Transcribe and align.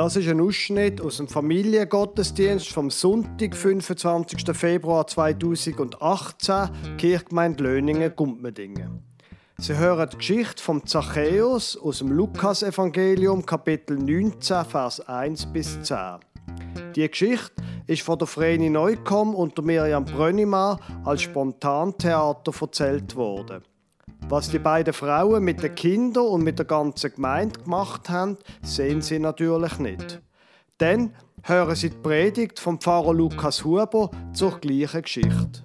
Das 0.00 0.16
ist 0.16 0.28
ein 0.28 0.40
Ausschnitt 0.40 0.98
aus 1.02 1.18
dem 1.18 1.28
Familiengottesdienst 1.28 2.70
vom 2.70 2.88
Sonntag, 2.88 3.54
25. 3.54 4.56
Februar 4.56 5.06
2018, 5.06 6.96
Kirchgemeinde 6.96 7.62
Löningen, 7.64 8.10
Gumpmedingen. 8.16 9.02
Sie 9.58 9.76
hören 9.76 10.08
die 10.10 10.16
Geschichte 10.16 10.62
von 10.62 10.86
Zachäus 10.86 11.76
aus 11.76 11.98
dem 11.98 12.12
Lukasevangelium, 12.12 13.44
Kapitel 13.44 13.98
19, 13.98 14.64
Vers 14.64 15.06
1 15.06 15.52
bis 15.52 15.82
10. 15.82 16.20
Die 16.96 17.06
Geschichte 17.06 17.62
ist 17.86 18.00
von 18.00 18.18
der 18.18 18.26
Vreni 18.26 18.70
Neukomm 18.70 19.34
und 19.34 19.58
der 19.58 19.64
Miriam 19.66 20.06
Brönnimann 20.06 20.78
als 21.04 21.20
Spontantheater 21.20 22.54
erzählt 22.58 23.14
worden. 23.16 23.62
Was 24.28 24.48
die 24.48 24.58
beiden 24.58 24.92
Frauen 24.92 25.42
mit 25.42 25.62
den 25.62 25.74
Kindern 25.74 26.26
und 26.26 26.42
mit 26.42 26.58
der 26.58 26.66
ganzen 26.66 27.12
Gemeinde 27.14 27.60
gemacht 27.60 28.08
haben, 28.08 28.36
sehen 28.62 29.02
sie 29.02 29.18
natürlich 29.18 29.78
nicht. 29.78 30.20
Dann 30.78 31.14
hören 31.42 31.74
sie 31.74 31.90
die 31.90 31.96
Predigt 31.96 32.58
vom 32.58 32.80
Pfarrer 32.80 33.14
Lukas 33.14 33.64
Huber 33.64 34.10
zur 34.32 34.58
gleichen 34.60 35.02
Geschichte. 35.02 35.64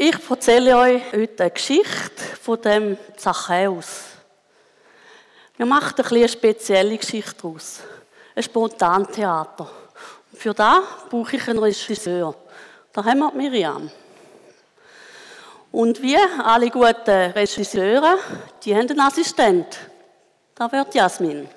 Ich 0.00 0.30
erzähle 0.30 0.78
euch 0.78 1.02
heute 1.12 1.42
eine 1.42 1.50
Geschichte 1.50 2.22
von 2.40 2.60
dem 2.62 2.96
Zachäus. 3.16 4.04
Wir 5.56 5.66
machen 5.66 5.94
ein 5.98 6.04
eine 6.04 6.28
spezielle 6.28 6.96
Geschichte 6.96 7.34
daraus. 7.42 7.80
Ein 8.36 8.44
Spontantheater. 8.44 9.68
Für 10.34 10.54
das 10.54 10.80
brauche 11.10 11.36
ich 11.36 11.48
einen 11.48 11.58
Regisseur. 11.58 12.34
Da 12.92 13.04
haben 13.04 13.18
wir 13.18 13.32
Miriam. 13.32 13.90
Und 15.70 16.00
wie 16.00 16.16
alle 16.16 16.70
guten 16.70 17.32
Regisseure, 17.32 18.18
die 18.62 18.74
haben 18.74 18.88
einen 18.88 19.00
Assistent. 19.00 19.78
Da 20.54 20.70
wird 20.72 20.94
Jasmin. 20.94 21.48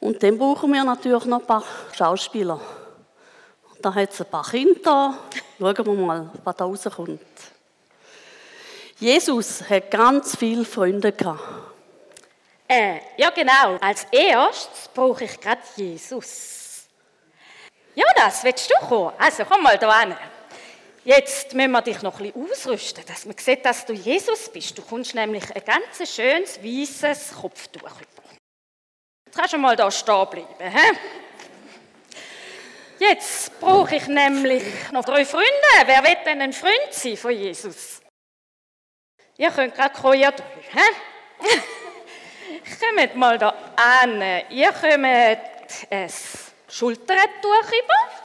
Und 0.00 0.22
dann 0.22 0.36
brauchen 0.36 0.72
wir 0.72 0.84
natürlich 0.84 1.24
noch 1.24 1.40
ein 1.40 1.46
paar 1.46 1.64
Schauspieler. 1.96 2.60
Da 3.80 3.94
hat 3.94 4.12
es 4.12 4.20
ein 4.20 4.26
paar 4.26 4.44
Kinder. 4.44 5.18
Schauen 5.58 5.86
wir 5.86 5.94
mal, 5.94 6.30
was 6.44 6.56
da 6.56 6.64
rauskommt. 6.64 7.20
Jesus 8.98 9.68
hat 9.68 9.90
ganz 9.90 10.36
viele 10.36 10.64
Freunde 10.64 11.12
gehabt. 11.12 11.71
Äh, 12.72 13.00
ja 13.18 13.28
genau. 13.28 13.76
Als 13.80 14.06
erstes 14.10 14.88
brauche 14.94 15.24
ich 15.24 15.38
gerade 15.38 15.60
Jesus. 15.76 16.86
Jonas, 17.94 18.42
willst 18.44 18.70
du 18.70 18.86
kommen? 18.86 19.12
Also 19.18 19.44
komm 19.44 19.62
mal 19.62 19.76
da 19.76 20.00
hin. 20.00 20.16
Jetzt 21.04 21.52
müssen 21.52 21.70
wir 21.72 21.82
dich 21.82 22.00
noch 22.00 22.18
ein 22.18 22.32
bisschen 22.32 22.50
ausrüsten, 22.50 23.04
dass 23.06 23.26
man 23.26 23.36
sieht, 23.36 23.64
dass 23.66 23.84
du 23.84 23.92
Jesus 23.92 24.48
bist. 24.48 24.78
Du 24.78 24.82
kommst 24.82 25.14
nämlich 25.14 25.44
ein 25.54 25.62
ganz 25.64 26.14
schönes, 26.14 26.62
weißes 26.62 27.34
Kopftuch 27.38 27.82
über. 27.82 28.22
Jetzt 29.26 29.36
kannst 29.36 29.52
du 29.52 29.58
mal 29.58 29.76
da 29.76 29.90
stehen 29.90 30.26
bleiben. 30.30 30.46
He? 30.58 30.98
Jetzt 33.00 33.60
brauche 33.60 33.96
ich 33.96 34.06
nämlich 34.06 34.62
noch 34.92 35.04
drei 35.04 35.26
Freunde. 35.26 35.50
Wer 35.84 36.04
will 36.04 36.16
denn 36.24 36.40
ein 36.40 36.52
Freund 36.54 36.92
sein 36.92 37.18
von 37.18 37.32
Jesus? 37.32 38.00
Ihr 39.36 39.50
könnt 39.50 39.74
gerade 39.74 39.94
kommen, 39.94 40.20
ihr 40.20 40.30
drei. 40.30 41.72
Kommt 42.80 43.16
mal 43.16 43.38
da 43.38 43.54
an. 43.76 44.22
Ihr 44.50 44.72
kommt 44.72 45.04
ein 45.04 46.10
Schultertuch 46.68 47.68
über. 47.68 48.22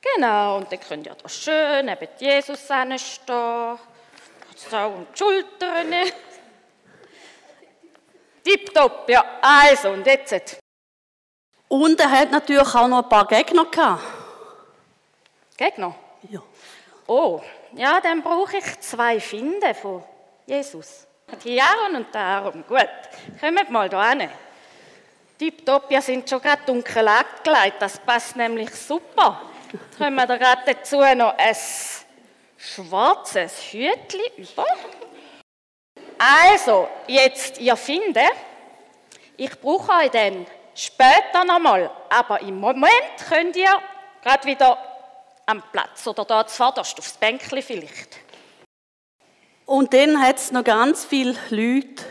Genau, 0.00 0.56
und 0.56 0.72
dann 0.72 0.80
könnt 0.80 1.06
ihr 1.06 1.14
da 1.14 1.28
schön 1.28 1.86
neben 1.86 2.08
Jesus 2.18 2.64
stehen. 2.64 2.98
So 2.98 4.76
um 4.76 5.06
die 5.12 5.18
Schultern. 5.18 5.92
Tipptopp, 8.44 9.08
ja. 9.08 9.24
Also, 9.40 9.90
und 9.90 10.06
jetzt. 10.06 10.58
Und 11.68 12.00
er 12.00 12.10
hat 12.10 12.30
natürlich 12.30 12.74
auch 12.74 12.88
noch 12.88 13.02
ein 13.02 13.08
paar 13.08 13.26
Gegner 13.26 13.64
gehabt. 13.66 14.02
Gegner? 15.56 15.94
Ja. 16.28 16.42
Oh, 17.06 17.40
ja, 17.74 18.00
dann 18.00 18.22
brauche 18.22 18.56
ich 18.56 18.80
zwei 18.80 19.20
Finden 19.20 19.74
von 19.74 20.02
Jesus. 20.46 21.06
Die 21.44 21.60
Aaron 21.60 21.96
und 21.96 22.14
Aaron. 22.14 22.64
Gut, 22.66 22.88
kommt 23.40 23.70
mal 23.70 23.88
da 23.88 24.10
hin. 24.10 24.28
Tipptopp, 25.38 25.90
ihr 25.90 26.02
sind 26.02 26.28
schon 26.28 26.40
gerade 26.40 26.62
dunkel 26.66 27.08
angelegt. 27.08 27.76
Das 27.80 27.98
passt 27.98 28.36
nämlich 28.36 28.70
super. 28.74 29.42
Jetzt 29.72 29.98
können 29.98 30.16
wir 30.16 30.26
da 30.26 30.36
gerade 30.36 30.62
dazu 30.66 30.98
noch 31.16 31.36
ein 31.36 31.56
schwarzes 32.56 33.72
Hütchen 33.72 34.20
über. 34.36 34.66
Also, 36.18 36.88
jetzt, 37.08 37.58
ihr 37.58 37.76
findet, 37.76 38.32
ich 39.36 39.58
brauche 39.60 39.90
euch 39.92 40.10
dann 40.10 40.46
später 40.74 41.44
nochmal, 41.44 41.90
aber 42.08 42.40
im 42.42 42.60
Moment 42.60 43.16
könnt 43.28 43.56
ihr 43.56 43.74
gerade 44.22 44.46
wieder 44.46 44.78
am 45.46 45.62
Platz 45.72 46.06
oder 46.06 46.24
da 46.24 46.46
zuvorderst 46.46 46.98
aufs 46.98 47.14
Bänkchen 47.14 47.62
vielleicht. 47.62 48.21
Und 49.72 49.94
dann 49.94 50.20
hat 50.20 50.36
es 50.36 50.52
noch 50.52 50.64
ganz 50.64 51.02
viele 51.02 51.34
Leute, 51.48 52.04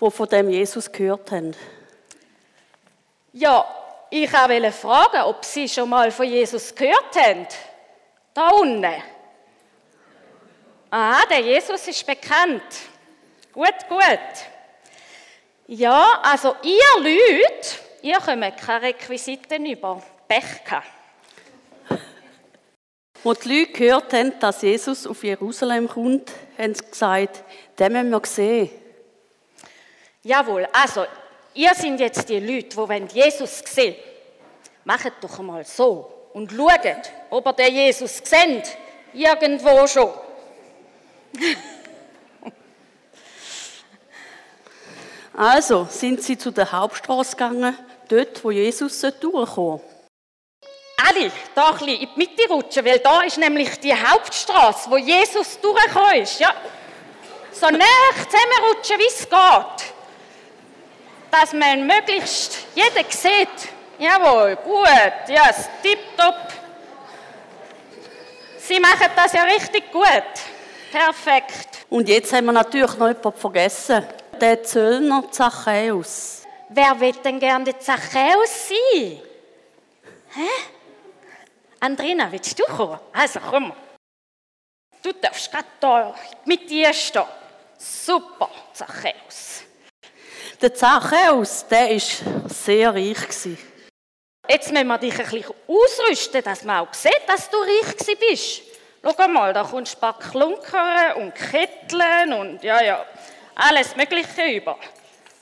die 0.00 0.10
von 0.10 0.28
dem 0.30 0.48
Jesus 0.48 0.90
gehört 0.90 1.30
haben. 1.30 1.54
Ja, 3.34 3.66
ich 4.08 4.32
wollte 4.32 4.72
fragen, 4.72 5.20
ob 5.24 5.44
Sie 5.44 5.68
schon 5.68 5.90
mal 5.90 6.10
von 6.10 6.26
Jesus 6.26 6.74
gehört 6.74 7.14
haben. 7.16 7.46
Da 8.32 8.48
unten. 8.48 8.94
Ah, 10.90 11.20
der 11.28 11.40
Jesus 11.40 11.86
ist 11.86 12.06
bekannt. 12.06 12.62
Gut, 13.52 13.74
gut. 13.86 14.30
Ja, 15.66 16.18
also 16.22 16.56
ihr 16.62 17.02
Leute, 17.02 17.68
ihr 18.00 18.16
kommt 18.20 18.56
keine 18.56 18.86
Requisiten 18.86 19.66
über. 19.66 20.02
Pech. 20.26 20.62
Als 23.22 23.38
die 23.40 23.58
Leute 23.58 23.72
gehört 23.72 24.14
haben, 24.14 24.32
dass 24.40 24.62
Jesus 24.62 25.06
auf 25.06 25.22
Jerusalem 25.22 25.86
kommt, 25.86 26.32
haben 26.60 26.74
sie 26.74 26.84
gesagt, 26.84 27.42
den 27.78 27.92
müssen 27.92 28.10
wir 28.10 28.20
sehen. 28.24 28.70
Jawohl, 30.22 30.68
also, 30.72 31.06
ihr 31.54 31.74
seid 31.74 31.98
jetzt 31.98 32.28
die 32.28 32.40
Leute, 32.40 32.86
die 33.08 33.18
Jesus 33.18 33.62
sehen 33.66 33.96
Macht 34.84 35.12
doch 35.20 35.38
einmal 35.38 35.64
so 35.64 36.12
und 36.32 36.52
schaut, 36.52 37.12
ob 37.30 37.46
ihr 37.46 37.52
den 37.52 37.74
Jesus 37.74 38.18
seht. 38.18 38.76
Irgendwo 39.12 39.86
schon. 39.86 40.10
also 45.36 45.86
sind 45.90 46.22
sie 46.22 46.38
zu 46.38 46.50
der 46.50 46.70
Hauptstraße 46.72 47.32
gegangen, 47.32 47.76
dort, 48.08 48.42
wo 48.44 48.50
Jesus 48.50 49.00
durchkommen 49.00 49.80
alle 51.10 51.32
da 51.54 51.70
ein 51.70 51.72
bisschen 51.74 51.88
in 51.88 52.00
die 52.00 52.08
Mitte 52.16 52.48
rutschen, 52.48 52.84
weil 52.84 52.98
da 52.98 53.22
ist 53.22 53.38
nämlich 53.38 53.78
die 53.80 53.94
Hauptstraße, 53.94 54.90
wo 54.90 54.96
Jesus 54.96 55.60
durchgekommen 55.60 56.22
ist. 56.22 56.40
Ja. 56.40 56.54
So 57.52 57.66
näher 57.66 58.12
zusammenrutschen, 58.14 58.98
wie 58.98 59.06
es 59.06 59.28
geht. 59.28 59.94
Dass 61.30 61.52
man 61.52 61.86
möglichst 61.86 62.58
jeder 62.74 63.08
sieht. 63.08 63.68
Jawohl, 63.98 64.56
gut, 64.56 64.88
ja, 65.28 65.50
tipptopp. 65.82 66.36
Sie 68.58 68.80
machen 68.80 69.10
das 69.14 69.32
ja 69.32 69.42
richtig 69.42 69.90
gut. 69.92 70.06
Perfekt. 70.90 71.86
Und 71.88 72.08
jetzt 72.08 72.32
haben 72.32 72.46
wir 72.46 72.52
natürlich 72.52 72.96
noch 72.96 73.08
jemanden 73.08 73.32
vergessen. 73.32 74.06
Der 74.40 74.62
Zöllner 74.62 75.24
Zachäus. 75.30 76.42
Wer 76.68 76.98
will 76.98 77.12
denn 77.12 77.38
gerne 77.38 77.64
der 77.64 77.78
Zachäus 77.78 78.68
sein? 78.68 79.20
Hä? 80.32 80.48
Andrina, 81.80 82.30
willst 82.30 82.58
du 82.58 82.64
kommen? 82.64 83.00
Also 83.12 83.40
komm. 83.40 83.72
Du 85.02 85.12
darfst 85.12 85.50
gerade 85.50 85.66
hier 85.80 86.14
mit 86.44 86.68
dir 86.68 86.92
stehen. 86.92 87.24
Super, 87.78 88.50
Zachäus. 88.74 89.62
Der 90.60 90.74
Zachäus, 90.74 91.66
der 91.68 91.88
war 91.88 92.50
sehr 92.50 92.94
reich. 92.94 93.56
Jetzt 94.46 94.72
müssen 94.72 94.86
wir 94.88 94.98
dich 94.98 95.18
ein 95.18 95.30
bisschen 95.30 95.54
ausrüsten, 95.66 96.42
dass 96.42 96.64
man 96.64 96.86
auch 96.86 96.92
sieht, 96.92 97.22
dass 97.26 97.48
du 97.48 97.56
reich 97.56 98.18
bist. 98.18 98.62
Schau 99.02 99.28
mal, 99.28 99.54
da 99.54 99.62
kommst 99.64 99.96
ein 99.96 100.00
paar 100.00 100.18
Klunkern 100.18 101.14
und 101.14 101.34
Ketteln 101.34 102.34
und 102.34 102.62
ja, 102.62 102.82
ja, 102.82 103.06
alles 103.54 103.96
Mögliche 103.96 104.42
über. 104.54 104.76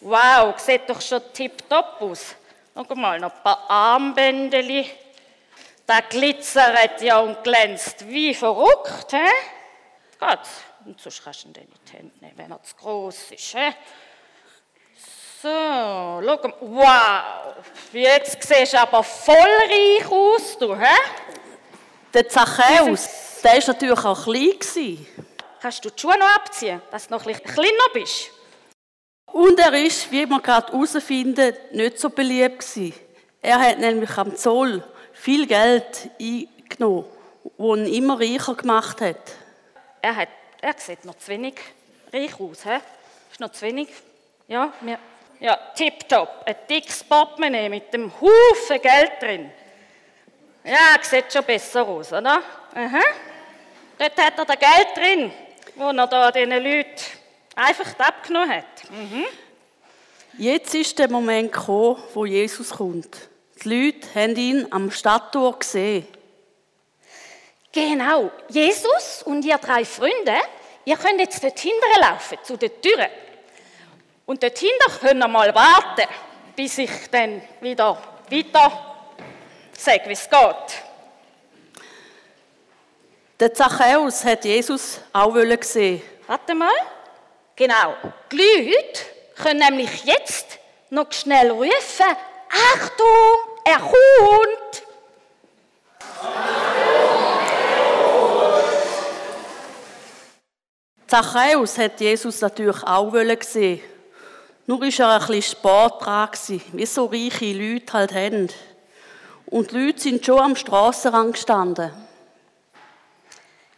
Wow, 0.00 0.56
sieht 0.56 0.88
doch 0.88 1.00
schon 1.00 1.20
tipptopp 1.32 2.00
aus. 2.00 2.36
Schau 2.72 2.94
mal, 2.94 3.18
noch 3.18 3.34
ein 3.34 3.42
paar 3.42 3.68
Armbändeli. 3.68 4.88
Da 5.88 6.00
glitzert 6.00 7.00
ja 7.00 7.18
und 7.20 7.42
glänzt 7.42 8.06
wie 8.06 8.34
verrückt, 8.34 9.10
hä? 9.10 9.24
Gott, 10.20 10.40
und 10.84 11.00
sonst 11.00 11.24
kannst 11.24 11.44
du 11.44 11.48
ihn 11.48 11.54
in 11.54 11.68
die 11.86 11.96
Hände 11.96 12.14
nehmen, 12.20 12.36
wenn 12.36 12.50
er 12.50 12.62
zu 12.62 12.76
groß 12.76 13.30
ist, 13.30 13.54
hä? 13.54 13.72
So, 15.40 15.48
schau 15.48 16.20
mal. 16.20 16.54
Wow, 16.60 17.64
jetzt 17.94 18.42
siehst 18.42 18.74
du 18.74 18.80
aber 18.80 19.02
voll 19.02 19.34
reich 19.34 20.12
aus, 20.12 20.58
du, 20.58 20.76
hä? 20.76 20.94
Der 22.12 22.28
Zachäus, 22.28 23.40
der 23.42 23.52
war 23.54 23.66
natürlich 23.68 24.04
auch 24.04 24.24
klein. 24.24 24.58
Gewesen. 24.58 25.06
Kannst 25.58 25.82
du 25.86 25.88
die 25.88 25.98
Schuhe 25.98 26.18
noch 26.18 26.36
abziehen, 26.36 26.82
dass 26.90 27.08
du 27.08 27.14
noch 27.14 27.24
ein 27.24 27.32
bisschen 27.32 27.54
kleiner 27.54 27.88
bist? 27.94 28.30
Und 29.32 29.58
er 29.58 29.72
ist, 29.72 30.12
wie 30.12 30.26
wir 30.26 30.40
gerade 30.42 30.70
herausfinden, 30.70 31.56
nicht 31.72 31.98
so 31.98 32.10
beliebt 32.10 32.58
gewesen. 32.58 32.92
Er 33.40 33.58
hat 33.58 33.78
nämlich 33.78 34.18
am 34.18 34.36
Zoll 34.36 34.84
viel 35.18 35.46
Geld 35.46 36.10
eingenommen, 36.20 37.04
das 37.56 37.78
ihn 37.78 37.86
immer 37.86 38.20
reicher 38.20 38.54
gemacht 38.54 39.00
hat. 39.00 39.16
Er, 40.00 40.16
hat, 40.16 40.28
er 40.60 40.74
sieht 40.76 41.04
noch 41.04 41.18
zu 41.18 41.28
wenig 41.28 41.54
reich 42.12 42.38
aus. 42.40 42.64
He? 42.64 42.78
Ist 43.30 43.40
noch 43.40 43.52
zu 43.52 43.62
wenig. 43.66 43.88
Ja, 44.46 44.72
wir, 44.80 44.98
ja 45.40 45.58
tipptopp. 45.74 46.44
Ein 46.46 46.56
dickes 46.68 47.04
Portemonnaie 47.04 47.68
mit 47.68 47.92
dem 47.92 48.12
Haufen 48.20 48.80
Geld 48.80 49.12
drin. 49.20 49.50
Ja, 50.64 51.02
sieht 51.02 51.32
schon 51.32 51.44
besser 51.44 51.86
aus, 51.86 52.12
oder? 52.12 52.42
Aha. 52.74 53.00
Dort 53.98 54.16
hat 54.16 54.38
er 54.38 54.44
das 54.44 54.58
Geld 54.58 54.96
drin, 54.96 55.32
das 55.76 55.96
er 55.96 56.06
da 56.06 56.30
diesen 56.30 56.50
Leuten 56.50 57.02
einfach 57.56 57.98
abgenommen 57.98 58.50
hat. 58.50 58.90
Mhm. 58.90 59.24
Jetzt 60.36 60.74
ist 60.74 60.98
der 60.98 61.10
Moment 61.10 61.52
gekommen, 61.52 62.00
wo 62.14 62.24
Jesus 62.24 62.70
kommt. 62.70 63.28
Die 63.62 63.68
Leute 63.68 64.14
haben 64.14 64.36
ihn 64.36 64.66
am 64.70 64.90
Stadttor 64.90 65.58
gesehen. 65.58 66.06
Genau, 67.72 68.30
Jesus 68.48 69.22
und 69.24 69.44
ihr 69.44 69.58
drei 69.58 69.84
Freunde, 69.84 70.36
ihr 70.84 70.96
könnt 70.96 71.20
jetzt 71.20 71.42
dort 71.42 71.58
hinten 71.58 72.00
laufen, 72.00 72.38
zu 72.42 72.56
den 72.56 72.70
Türen. 72.80 73.08
Und 74.26 74.42
dort 74.42 74.58
hinten 74.58 75.00
könnt 75.00 75.22
ihr 75.22 75.28
mal 75.28 75.54
warten, 75.54 76.08
bis 76.54 76.78
ich 76.78 76.90
dann 77.10 77.42
wieder 77.60 78.00
weiter 78.30 78.96
sage, 79.72 80.02
wie 80.06 80.12
es 80.12 80.28
geht. 80.28 80.82
Der 83.40 83.54
Zachäus 83.54 84.24
hat 84.24 84.44
Jesus 84.44 85.00
auch 85.12 85.36
sehen. 85.60 86.02
Warte 86.26 86.54
mal. 86.54 86.72
Genau. 87.54 87.94
Die 88.32 88.36
Leute 88.36 89.02
können 89.36 89.60
nämlich 89.60 90.04
jetzt 90.04 90.58
noch 90.90 91.12
schnell 91.12 91.50
rufen: 91.50 92.16
Achtung, 92.74 93.47
er 93.68 93.80
kommt! 93.80 94.82
Zachäus 101.06 101.78
hat 101.78 102.00
Jesus 102.00 102.40
natürlich 102.40 102.82
auch 102.82 103.12
sehen. 103.42 103.80
Nur 104.66 104.80
war 104.80 104.88
er 104.88 105.20
ein 105.20 105.26
bisschen 105.26 105.42
spät 105.42 105.92
dran, 106.00 106.28
wie 106.72 106.86
so 106.86 107.06
reiche 107.06 107.52
Leute 107.52 107.92
halt 107.94 108.12
haben. 108.12 108.48
Und 109.46 109.70
die 109.70 109.78
Leute 109.78 110.00
sind 110.00 110.24
schon 110.24 110.40
am 110.40 110.56
Strassenrand 110.56 111.32
gestanden. 111.32 111.90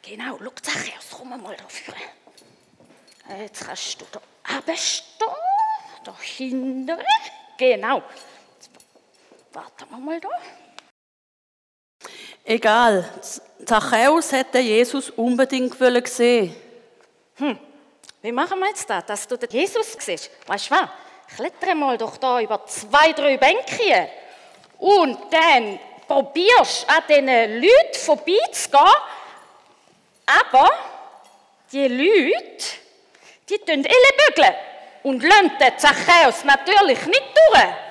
Genau, 0.03 0.39
schau, 0.43 0.51
Zachäus, 0.61 1.07
komm 1.13 1.29
mal 1.29 1.57
da 1.57 1.65
vorne. 1.69 2.01
Jetzt 3.43 3.65
kannst 3.65 4.01
du 4.01 4.07
da 4.11 4.21
runterstehen, 4.53 5.29
da 6.05 6.17
hinten. 6.21 6.91
Genau. 7.57 8.03
Warten 9.53 9.87
wir 9.91 9.99
mal 9.99 10.21
da. 10.21 10.29
Egal, 12.45 13.09
Zachäus 13.65 14.33
hätte 14.33 14.59
Jesus 14.59 15.11
unbedingt 15.11 15.77
sehen 16.09 16.55
hm. 17.37 17.59
Wie 18.23 18.33
machen 18.33 18.59
wir 18.59 18.69
jetzt 18.69 18.89
das, 18.89 19.07
dass 19.07 19.27
du 19.27 19.37
den 19.39 19.49
Jesus 19.51 19.97
siehst? 19.99 20.31
Weißt 20.47 20.71
du 20.71 20.75
was? 20.75 20.89
Klettere 21.35 21.75
mal 21.75 21.97
doch 21.97 22.17
da 22.19 22.41
über 22.41 22.67
zwei, 22.67 23.13
drei 23.13 23.39
Bänkchen 23.39 24.09
und 24.79 25.19
dann 25.33 25.79
probierst 26.07 26.89
an 26.89 27.03
diesen 27.09 27.27
Leuten 27.27 27.95
vorbeizugehen, 27.95 28.95
aber 30.27 30.71
die 31.73 31.89
Leute, 31.89 32.67
die 33.49 33.59
tun 33.59 33.83
bügeln 33.83 34.55
und 35.05 35.23
lassen 35.23 35.53
den 35.59 35.79
Zachäus 35.79 36.45
natürlich 36.45 37.07
nicht 37.07 37.25
durch. 37.53 37.90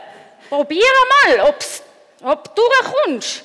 Probier 0.49 0.83
mal, 1.25 1.49
ob's, 1.49 1.83
ob 2.23 2.55
du 2.55 2.61
durchkommst. 2.61 3.43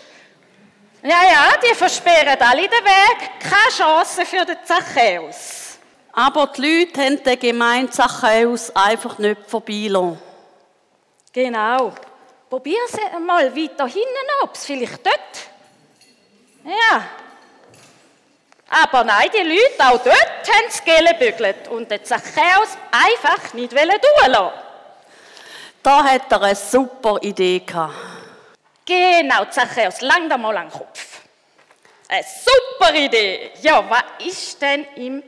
Ja, 1.02 1.22
ja, 1.22 1.56
die 1.62 1.74
versperren 1.74 2.40
alle 2.40 2.62
den 2.62 2.70
Weg. 2.70 3.30
Keine 3.40 3.70
Chance 3.76 4.24
für 4.24 4.44
den 4.46 4.56
Zachäus. 4.64 5.78
Aber 6.12 6.46
die 6.46 6.62
Leute 6.62 7.02
haben 7.02 7.22
den 7.22 7.38
gemeinen 7.38 7.92
Zachäus 7.92 8.74
einfach 8.74 9.18
nicht 9.18 9.38
vorbeilaufen. 9.46 10.18
Genau. 11.30 11.92
Probier 12.48 12.78
es 12.86 12.98
mal 13.20 13.54
weiter 13.54 13.86
hinten, 13.86 14.28
ob 14.42 14.54
es 14.54 14.64
vielleicht 14.64 15.04
dort. 15.04 15.18
Ja. 16.64 17.04
Aber 18.70 19.04
nein, 19.04 19.28
die 19.34 19.46
Leute 19.46 19.80
auch 19.80 20.02
dort 20.02 20.16
haben 20.16 20.68
es 20.68 20.82
gebügelt 20.82 21.68
und 21.68 21.90
den 21.90 22.02
Zachäus 22.02 22.78
einfach 22.90 23.52
nicht 23.52 23.72
durchlassen. 23.72 24.52
Da 25.84 26.02
hat 26.02 26.32
er 26.32 26.40
eine 26.40 26.56
super 26.56 27.18
Idee 27.20 27.58
gehabt. 27.58 27.92
Genau, 28.86 29.44
Zachäus, 29.50 30.00
lang 30.00 30.30
da 30.30 30.38
mal 30.38 30.56
an 30.56 30.70
den 30.70 30.78
Kopf. 30.78 31.20
Eine 32.08 32.24
super 32.24 32.94
Idee. 32.94 33.50
Ja, 33.60 33.84
was 33.90 34.26
ist 34.26 34.62
denn 34.62 34.86
im 34.96 35.22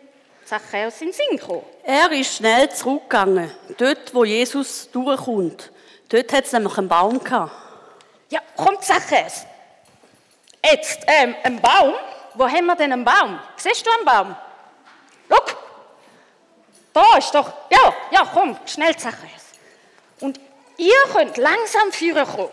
Zachäus 0.46 1.02
in 1.02 1.12
Sinn 1.12 1.36
gekommen? 1.36 1.62
Er 1.84 2.10
ist 2.10 2.36
schnell 2.36 2.70
zurückgegangen, 2.70 3.50
dort, 3.76 4.14
wo 4.14 4.24
Jesus 4.24 4.90
durchkommt. 4.90 5.70
Dort 6.08 6.32
hat 6.32 6.46
es 6.46 6.52
nämlich 6.52 6.78
einen 6.78 6.88
Baum 6.88 7.22
gehabt. 7.22 7.52
Ja, 8.30 8.40
kommt 8.56 8.82
Zachäus. 8.82 9.44
Jetzt, 10.64 11.00
ähm, 11.06 11.36
ein 11.42 11.60
Baum? 11.60 11.92
Wo 12.32 12.48
haben 12.48 12.64
wir 12.64 12.76
denn 12.76 12.94
einen 12.94 13.04
Baum? 13.04 13.38
Siehst 13.56 13.86
du 13.86 13.90
einen 13.90 14.06
Baum? 14.06 14.36
Schau. 15.28 15.56
Da 16.94 17.18
ist 17.18 17.34
doch. 17.34 17.52
Ja, 17.68 17.94
ja, 18.10 18.26
komm, 18.32 18.56
schnell 18.64 18.96
Zachäus. 18.96 19.52
Und 20.20 20.40
ihr 20.76 21.12
könnt 21.12 21.36
langsam 21.36 21.92
führen 21.92 22.26
kommen. 22.26 22.50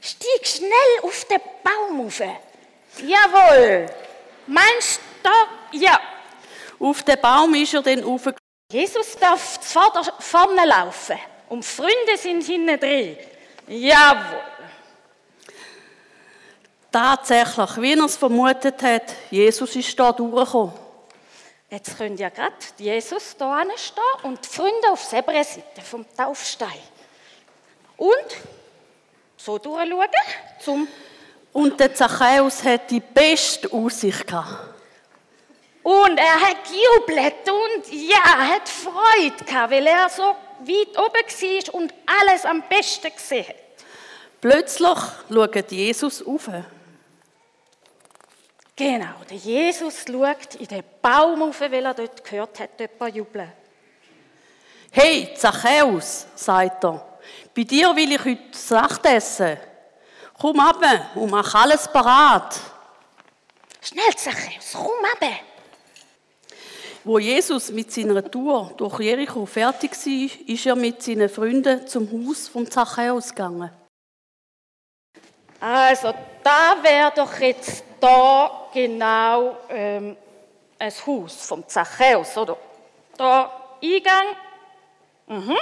Stieg 0.00 0.46
schnell 0.46 0.70
auf 1.02 1.24
den 1.24 1.40
Baum 1.62 2.00
rauf. 2.00 2.20
Jawohl. 2.98 3.86
Meinst 4.46 5.00
du, 5.22 5.78
ja. 5.78 5.98
Auf 6.78 7.02
den 7.02 7.20
Baum 7.20 7.54
ist 7.54 7.74
er 7.74 7.82
dann 7.82 8.02
rauf. 8.02 8.22
Jesus 8.70 9.16
darf 9.18 9.60
vorne 10.18 10.66
laufen. 10.66 11.18
Und 11.48 11.64
Freunde 11.64 12.16
sind 12.18 12.42
hinten 12.44 12.78
drin. 12.78 13.16
Jawohl. 13.66 14.42
Tatsächlich, 16.92 17.76
wie 17.80 17.94
er 17.94 18.04
es 18.04 18.16
vermutet 18.16 18.82
hat, 18.82 19.14
Jesus 19.30 19.74
ist 19.74 19.98
da 19.98 20.12
durchgekommen. 20.12 20.72
Jetzt 21.70 21.98
könnt 21.98 22.20
ihr 22.20 22.30
gerade 22.30 22.54
Jesus 22.78 23.34
hier 23.36 23.78
stehen 23.78 24.02
und 24.22 24.44
die 24.44 24.48
Freunde 24.48 24.90
auf 24.92 25.02
selber 25.02 25.32
Seite 25.42 25.80
vom 25.82 26.06
Taufstein. 26.16 26.93
Und 27.96 28.36
so 29.36 29.58
durchschauen 29.58 30.08
zum... 30.60 30.88
Und 31.52 31.78
der 31.78 31.94
Zachäus 31.94 32.64
hat 32.64 32.90
die 32.90 33.00
beste 33.00 33.72
Aussicht 33.72 34.26
gehabt. 34.26 34.74
Und 35.84 36.18
er 36.18 36.40
hat 36.40 36.56
gejubelt 36.64 37.48
und 37.48 37.92
ja, 37.92 38.16
er 38.24 38.48
hat 38.54 38.68
Freude 38.68 39.44
gehabt, 39.44 39.70
weil 39.70 39.86
er 39.86 40.08
so 40.08 40.22
weit 40.60 40.98
oben 40.98 41.12
war 41.68 41.74
und 41.74 41.94
alles 42.06 42.44
am 42.44 42.62
besten 42.68 43.12
gesehen 43.14 43.46
hat. 43.46 43.56
Plötzlich 44.40 44.98
schaut 45.30 45.70
Jesus 45.70 46.26
auf. 46.26 46.48
Genau, 48.76 49.14
der 49.30 49.36
Jesus 49.36 50.04
schaut 50.06 50.54
in 50.56 50.66
den 50.66 50.84
Baum 51.00 51.42
auf, 51.42 51.60
weil 51.60 51.84
er 51.84 51.94
dort 51.94 52.24
gehört 52.24 52.58
hat, 52.58 52.80
jemand 52.80 53.14
jubeln. 53.14 53.52
Hey, 54.90 55.34
Zachäus, 55.36 56.26
sagt 56.34 56.84
er, 56.84 57.13
bei 57.54 57.64
dir 57.64 57.94
will 57.94 58.12
ich 58.12 58.24
heute 58.24 58.56
Sacht 58.56 59.04
essen. 59.06 59.56
Komm 60.38 60.58
ab 60.60 60.80
und 61.14 61.30
mach 61.30 61.54
alles 61.54 61.86
parat. 61.88 62.58
Schnell, 63.80 64.14
Zachäus, 64.16 64.72
komm 64.72 65.04
ab. 65.12 65.28
Wo 67.04 67.18
Jesus 67.18 67.70
mit 67.70 67.92
seiner 67.92 68.28
Tour 68.30 68.72
durch 68.76 68.98
Jericho 69.00 69.44
fertig 69.44 69.92
war, 69.92 70.48
ist 70.48 70.66
er 70.66 70.74
mit 70.74 71.02
seinen 71.02 71.28
Freunden 71.28 71.86
zum 71.86 72.08
Haus 72.10 72.48
von 72.48 72.70
Zachäus 72.70 73.28
gegangen. 73.28 73.70
Also, 75.60 76.14
da 76.42 76.76
wäre 76.82 77.12
doch 77.14 77.38
jetzt 77.38 77.84
da 78.00 78.68
genau 78.72 79.58
ähm, 79.68 80.16
ein 80.78 80.92
Haus 81.06 81.46
vom 81.46 81.68
Zachäus, 81.68 82.36
oder? 82.36 82.56
Da 83.16 83.76
Eingang. 83.82 84.36
Mhm. 85.26 85.58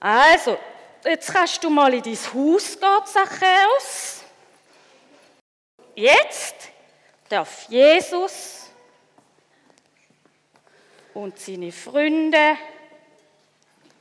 Also, 0.00 0.58
jetzt 1.04 1.30
kannst 1.30 1.62
du 1.62 1.68
mal 1.68 1.92
in 1.92 2.02
dein 2.02 2.14
Haus 2.14 2.78
gehen, 2.80 3.06
Zachäus. 3.06 4.22
Jetzt 5.94 6.54
darf 7.28 7.68
Jesus 7.68 8.70
und 11.12 11.38
seine 11.38 11.70
Freunde 11.70 12.56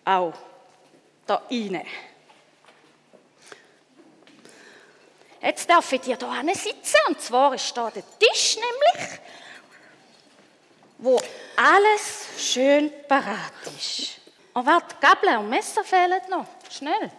auch 0.06 0.34
da 1.28 1.44
rein. 1.52 1.86
Jetzt 5.42 5.70
darf 5.70 5.92
ich 5.92 6.02
dir 6.02 6.18
hier 6.18 6.56
sitzen. 6.56 6.98
Und 7.08 7.22
zwar 7.22 7.54
ist 7.54 7.76
da 7.76 7.92
der 7.92 8.04
Tisch 8.20 8.56
nämlich, 8.56 9.20
wo 10.98 11.22
alles 11.58 12.28
schön 12.38 12.92
parat 13.08 13.54
ist. 13.78 14.19
Und 14.60 14.66
warte, 14.66 14.94
Gabel 15.00 15.38
und 15.38 15.50
Messer 15.50 15.86
fehlen 15.86 16.20
noch. 16.30 16.46
Schnell. 16.70 17.10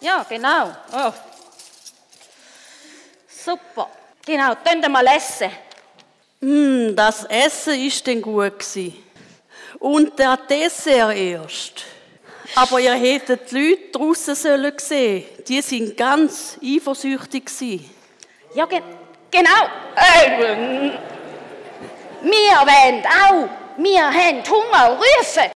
Ja, 0.00 0.26
genau. 0.28 0.74
Oh. 0.92 1.12
Super. 3.28 3.88
Genau, 4.26 4.54
dann 4.64 4.90
mal 4.90 5.06
essen. 5.06 5.48
Mm, 6.40 6.96
das 6.96 7.24
Essen 7.26 7.86
ist 7.86 8.04
denn 8.04 8.20
gut 8.20 8.58
gewesen. 8.58 8.96
Und 9.78 10.18
der 10.18 10.38
Dessert 10.38 11.14
erst. 11.14 11.84
Aber 12.56 12.80
ihr 12.80 12.94
hättet 12.94 13.48
die 13.52 13.70
Leute 13.70 13.90
draussen 13.92 14.34
sollen 14.34 14.76
sehen. 14.78 15.26
Die 15.46 15.62
sind 15.62 15.96
ganz 15.96 16.58
eifersüchtig 16.60 17.46
gewesen. 17.46 17.88
Ja, 18.54 18.66
ge 18.66 18.80
genau. 19.30 19.68
Äh, 19.94 20.90
wir 22.22 22.56
wollen 22.66 23.04
auch. 23.06 23.59
Wir 23.82 24.04
haben 24.04 24.42
Hunger. 24.46 24.98
Rufen. 24.98 25.50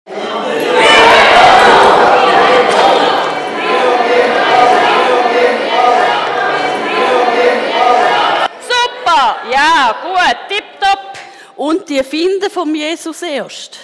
Super. 8.69 9.37
Ja, 9.51 9.97
gut. 10.03 10.37
Tipptopp. 10.49 11.19
Und 11.57 11.89
die 11.89 12.05
Finden 12.05 12.51
vom 12.51 12.75
Jesus 12.75 13.23
erst. 13.23 13.79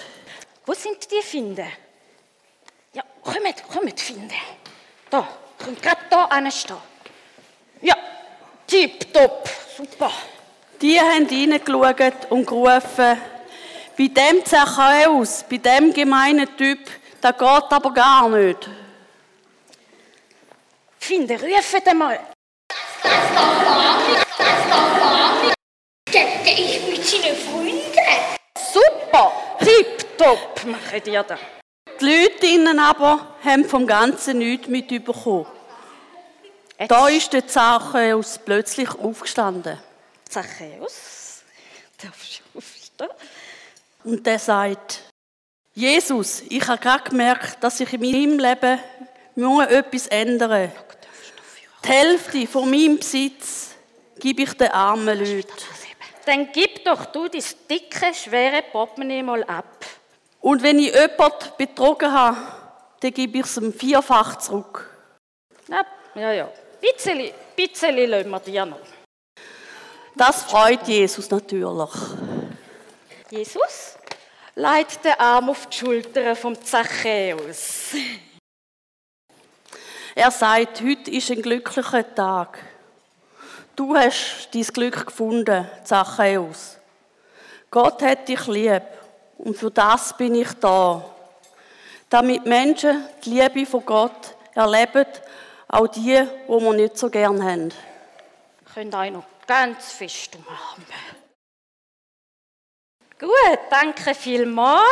Wo 0.67 0.73
sind 0.73 1.11
die 1.11 1.23
Finden? 1.23 1.67
Ja, 2.93 3.01
kommt, 3.23 3.67
kommt, 3.73 3.99
Finden. 3.99 4.31
Da, 5.09 5.27
kommt 5.63 5.81
gerade 5.81 6.01
da 6.11 6.25
anstehen. 6.25 6.77
Ja, 7.81 7.95
tipptopp. 8.67 9.49
Super. 9.75 10.11
Die 10.79 10.99
haben 10.99 11.25
reingeschaut 11.25 12.29
und 12.29 12.45
gerufen, 12.45 13.17
bei 13.97 14.07
dem 14.07 14.45
Zachäus, 14.45 15.43
bei 15.49 15.57
dem 15.57 15.91
gemeinen 15.91 16.55
Typ, 16.55 16.79
das 17.19 17.31
geht 17.31 17.71
aber 17.71 17.93
gar 17.93 18.29
nicht. 18.29 18.69
Finde, 20.99 21.33
rufen 21.33 21.81
einmal. 21.87 22.19
Das 23.01 23.13
war 23.35 23.65
wirklich, 23.65 24.23
das 24.37 24.69
war 24.69 25.41
wirklich. 25.41 25.53
Der, 26.13 26.43
der 26.43 26.59
ist 26.59 26.87
mit 26.89 27.05
seinen 27.05 27.35
Freunden. 27.35 28.37
Super, 28.71 29.31
tipptopp 29.59 30.65
machen 30.65 31.01
die 31.03 31.11
da. 31.11 31.39
Die 31.99 32.05
Leute 32.05 32.45
innen 32.45 32.77
aber 32.79 33.35
haben 33.43 33.65
vom 33.65 33.87
Ganzen 33.87 34.37
nichts 34.37 34.67
mitbekommen. 34.67 35.47
Jetzt 36.77 36.91
Da 36.91 37.07
ist 37.07 37.33
der 37.33 37.47
Zachäus 37.47 38.37
plötzlich 38.37 38.89
aufgestanden. 38.89 39.79
Zachäus. 40.29 41.41
Darfst 41.97 42.41
du 42.53 42.59
aufstehen? 42.59 43.09
Und 44.07 44.25
der 44.25 44.39
sagt, 44.39 45.01
Jesus, 45.73 46.41
ich 46.47 46.65
habe 46.65 46.79
gerade 46.79 47.09
gemerkt, 47.09 47.61
dass 47.61 47.81
ich 47.81 47.91
in 47.91 47.99
meinem 47.99 48.39
Leben 48.39 48.79
nur 49.35 49.69
etwas 49.69 50.07
ändern 50.07 50.61
muss. 50.61 50.71
Die 51.83 51.89
Hälfte 51.89 52.47
von 52.47 52.69
meinem 52.69 52.95
Besitz 52.95 53.75
gebe 54.17 54.43
ich 54.43 54.53
den 54.53 54.71
armen 54.71 55.19
Leuten. 55.19 55.51
Dann 56.25 56.49
gib 56.53 56.85
doch 56.85 57.07
du 57.07 57.27
dein 57.27 57.43
dicke, 57.69 58.13
schwere 58.13 58.61
Portemonnaie 58.71 59.23
mal 59.23 59.43
ab. 59.43 59.85
Und 60.39 60.63
wenn 60.63 60.79
ich 60.79 60.95
jemanden 60.95 61.51
betrogen 61.57 62.09
habe, 62.09 62.37
dann 63.01 63.11
gebe 63.11 63.39
ich 63.39 63.45
es 63.45 63.57
ihm 63.57 63.73
vierfach 63.73 64.37
zurück. 64.37 64.89
Na, 65.67 65.85
ja, 66.15 66.31
ja. 66.31 66.49
Bisschen, 66.79 67.29
bisschen 67.57 67.97
lassen 68.09 68.29
wir 68.29 68.39
dir 68.39 68.65
noch. 68.65 68.79
Das 70.15 70.43
freut 70.43 70.87
Jesus 70.87 71.29
natürlich. 71.29 71.91
Jesus 73.29 73.97
legt 74.55 75.03
den 75.03 75.19
Arm 75.19 75.49
auf 75.49 75.67
die 75.67 75.77
Schulter 75.77 76.33
vom 76.35 76.59
Zachäus. 76.63 77.93
Er 80.15 80.31
sagt, 80.31 80.81
heute 80.81 81.11
ist 81.11 81.29
ein 81.29 81.41
glücklicher 81.41 82.15
Tag. 82.15 82.57
Du 83.75 83.95
hast 83.95 84.49
dein 84.53 84.63
Glück 84.63 85.07
gefunden, 85.07 85.69
Zachäus. 85.83 86.77
Gott 87.69 88.01
hat 88.01 88.29
dich 88.29 88.47
lieb 88.47 88.83
und 89.37 89.57
für 89.57 89.71
das 89.71 90.15
bin 90.15 90.33
ich 90.35 90.53
da. 90.53 91.03
Damit 92.09 92.45
Menschen 92.45 93.03
die 93.25 93.31
Liebe 93.31 93.65
von 93.65 93.85
Gott 93.85 94.35
erleben, 94.55 95.05
auch 95.67 95.87
die, 95.87 96.25
wo 96.47 96.61
wir 96.61 96.73
nicht 96.73 96.97
so 96.97 97.09
gern 97.09 97.43
haben. 97.43 97.73
Könnt 98.73 98.95
euch 98.95 99.11
noch 99.11 99.25
ganz 99.45 99.91
fest 99.91 100.37
umarmen. 100.37 101.26
Gut, 103.19 103.31
danke 103.71 104.13
vielmals, 104.13 104.83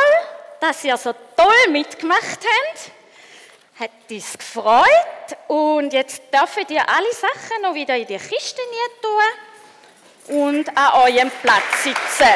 dass 0.58 0.82
ihr 0.82 0.96
so 0.96 1.12
toll 1.12 1.70
mitgemacht 1.70 2.20
habt. 2.20 2.90
Hat 3.78 3.90
uns 4.10 4.36
gefreut. 4.36 4.84
Und 5.46 5.92
jetzt 5.92 6.22
dürft 6.34 6.68
ihr 6.70 6.88
alle 6.88 7.12
Sachen 7.12 7.62
noch 7.62 7.74
wieder 7.74 7.96
in 7.96 8.06
die 8.06 8.18
Kiste 8.18 8.60
tun 9.00 10.36
und 10.36 10.68
an 10.76 10.92
eurem 11.04 11.30
Platz 11.40 11.84
sitzen. 11.84 12.34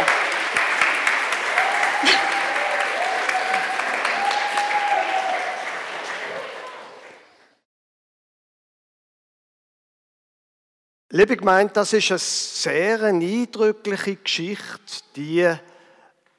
Liebe 11.13 11.37
Gemeinde, 11.37 11.73
das 11.73 11.93
ist 11.93 12.13
eine 12.13 12.19
sehr 12.21 13.03
eindrückliche 13.03 14.15
Geschichte, 14.15 15.03
die 15.17 15.53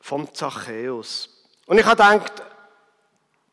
vom 0.01 0.34
Zachäus. 0.34 1.29
Und 1.67 1.77
ich 1.77 1.86
habe 1.86 1.96
gedacht, 1.96 2.43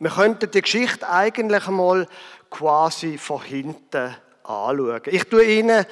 wir 0.01 0.11
könnten 0.11 0.51
die 0.51 0.63
Geschichte 0.63 1.09
eigentlich 1.09 1.67
einmal 1.67 2.09
quasi 2.51 3.19
von 3.19 3.43
hinten 3.43 4.17
anschauen. 4.43 5.03
Ich 5.07 5.25
tue 5.25 5.45
Ihnen 5.45 5.85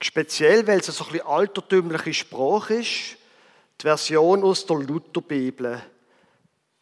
speziell, 0.00 0.66
weil 0.66 0.80
es 0.80 0.86
so 0.86 1.04
ein 1.04 1.12
bisschen 1.12 1.26
altertümliche 1.26 2.14
Sprache 2.14 2.74
ist, 2.74 3.16
die 3.80 3.82
Version 3.82 4.42
aus 4.42 4.66
der 4.66 4.76
Lutherbibel 4.76 5.82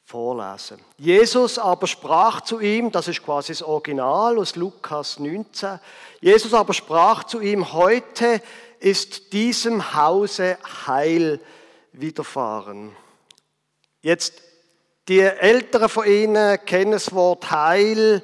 vorlesen. 0.04 0.78
Jesus 0.98 1.58
aber 1.58 1.86
sprach 1.86 2.40
zu 2.40 2.60
ihm, 2.60 2.90
das 2.90 3.08
ist 3.08 3.22
quasi 3.22 3.52
das 3.52 3.62
Original 3.62 4.38
aus 4.38 4.56
Lukas 4.56 5.18
19, 5.18 5.78
Jesus 6.20 6.52
aber 6.52 6.74
sprach 6.74 7.24
zu 7.24 7.40
ihm, 7.40 7.72
heute 7.72 8.42
ist 8.80 9.32
diesem 9.32 9.94
Hause 9.94 10.58
Heil 10.86 11.40
widerfahren. 11.92 12.94
Jetzt, 14.02 14.42
die 15.08 15.20
Älteren 15.20 15.88
von 15.88 16.06
Ihnen 16.06 16.64
kennen 16.64 16.92
das 16.92 17.12
Wort 17.12 17.50
Heil 17.50 18.22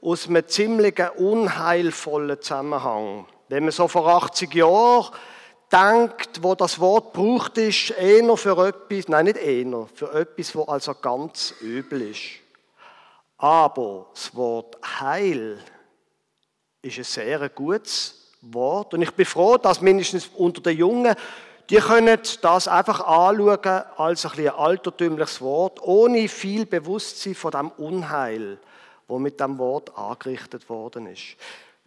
aus 0.00 0.26
einem 0.26 0.46
ziemlich 0.48 1.00
unheilvollen 1.16 2.40
Zusammenhang. 2.40 3.26
Wenn 3.48 3.64
man 3.64 3.72
so 3.72 3.86
vor 3.86 4.08
80 4.08 4.54
Jahren 4.54 5.12
denkt, 5.70 6.42
wo 6.42 6.54
das 6.54 6.80
Wort 6.80 7.12
braucht 7.12 7.58
ist, 7.58 7.90
eher 7.90 8.36
für 8.36 8.66
etwas, 8.66 9.08
nein, 9.08 9.26
nicht 9.26 9.38
eher, 9.38 9.88
für 9.94 10.12
etwas, 10.12 10.54
wo 10.54 10.64
also 10.64 10.94
ganz 10.94 11.54
übel 11.60 12.02
ist. 12.10 12.40
Aber 13.38 14.06
das 14.14 14.34
Wort 14.34 14.76
Heil 15.00 15.58
ist 16.82 16.98
ein 16.98 17.04
sehr 17.04 17.48
gutes 17.48 18.32
Wort 18.42 18.94
und 18.94 19.02
ich 19.02 19.12
bin 19.12 19.24
froh, 19.24 19.56
dass 19.56 19.80
mindestens 19.80 20.28
unter 20.34 20.60
den 20.60 20.76
Jungen 20.76 21.14
die 21.72 21.78
können 21.78 22.20
das 22.42 22.68
einfach 22.68 23.00
anschauen 23.00 23.82
als 23.96 24.26
ein, 24.26 24.38
ein 24.38 24.48
altertümliches 24.50 25.40
Wort, 25.40 25.80
ohne 25.80 26.28
viel 26.28 26.66
Bewusstsein 26.66 27.34
von 27.34 27.50
dem 27.50 27.68
Unheil, 27.70 28.58
wo 29.08 29.18
mit 29.18 29.40
dem 29.40 29.56
Wort 29.56 29.96
angerichtet 29.96 30.68
worden 30.68 31.06
ist. 31.06 31.34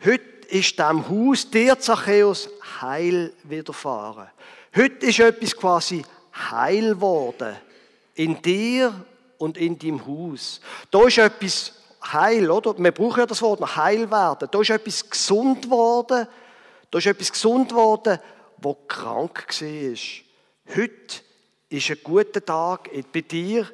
Heute 0.03 0.23
ist 0.49 0.79
dem 0.79 1.07
Haus 1.07 1.51
dir, 1.51 1.77
Zachäus, 1.77 2.49
Heil 2.81 3.31
widerfahren. 3.43 4.27
Heute 4.75 5.05
ist 5.05 5.19
etwas 5.19 5.55
quasi 5.55 6.03
heil 6.33 6.99
worden. 6.99 7.55
In 8.15 8.41
dir 8.41 8.91
und 9.37 9.55
in 9.55 9.77
deinem 9.77 10.01
Haus. 10.07 10.61
Da 10.89 11.05
ist 11.05 11.19
etwas 11.19 11.73
heil, 12.11 12.49
oder? 12.49 12.75
Wir 12.79 12.91
brauchen 12.91 13.19
ja 13.19 13.25
das 13.27 13.41
Wort 13.43 13.59
noch 13.59 13.75
heil 13.75 14.09
werden. 14.09 14.49
Da 14.49 14.61
ist 14.61 14.69
etwas 14.71 15.07
gesund 15.07 15.69
worden. 15.69 16.27
Da 16.89 16.97
ist 16.97 17.05
etwas 17.05 17.31
gesund 17.31 17.73
worden, 17.73 18.19
wo 18.57 18.73
krank 18.73 19.47
war. 19.49 20.75
Heute 20.75 21.21
ist 21.69 21.89
ein 21.89 21.97
guter 22.03 22.43
Tag. 22.43 22.89
Bei 23.13 23.21
dir 23.21 23.69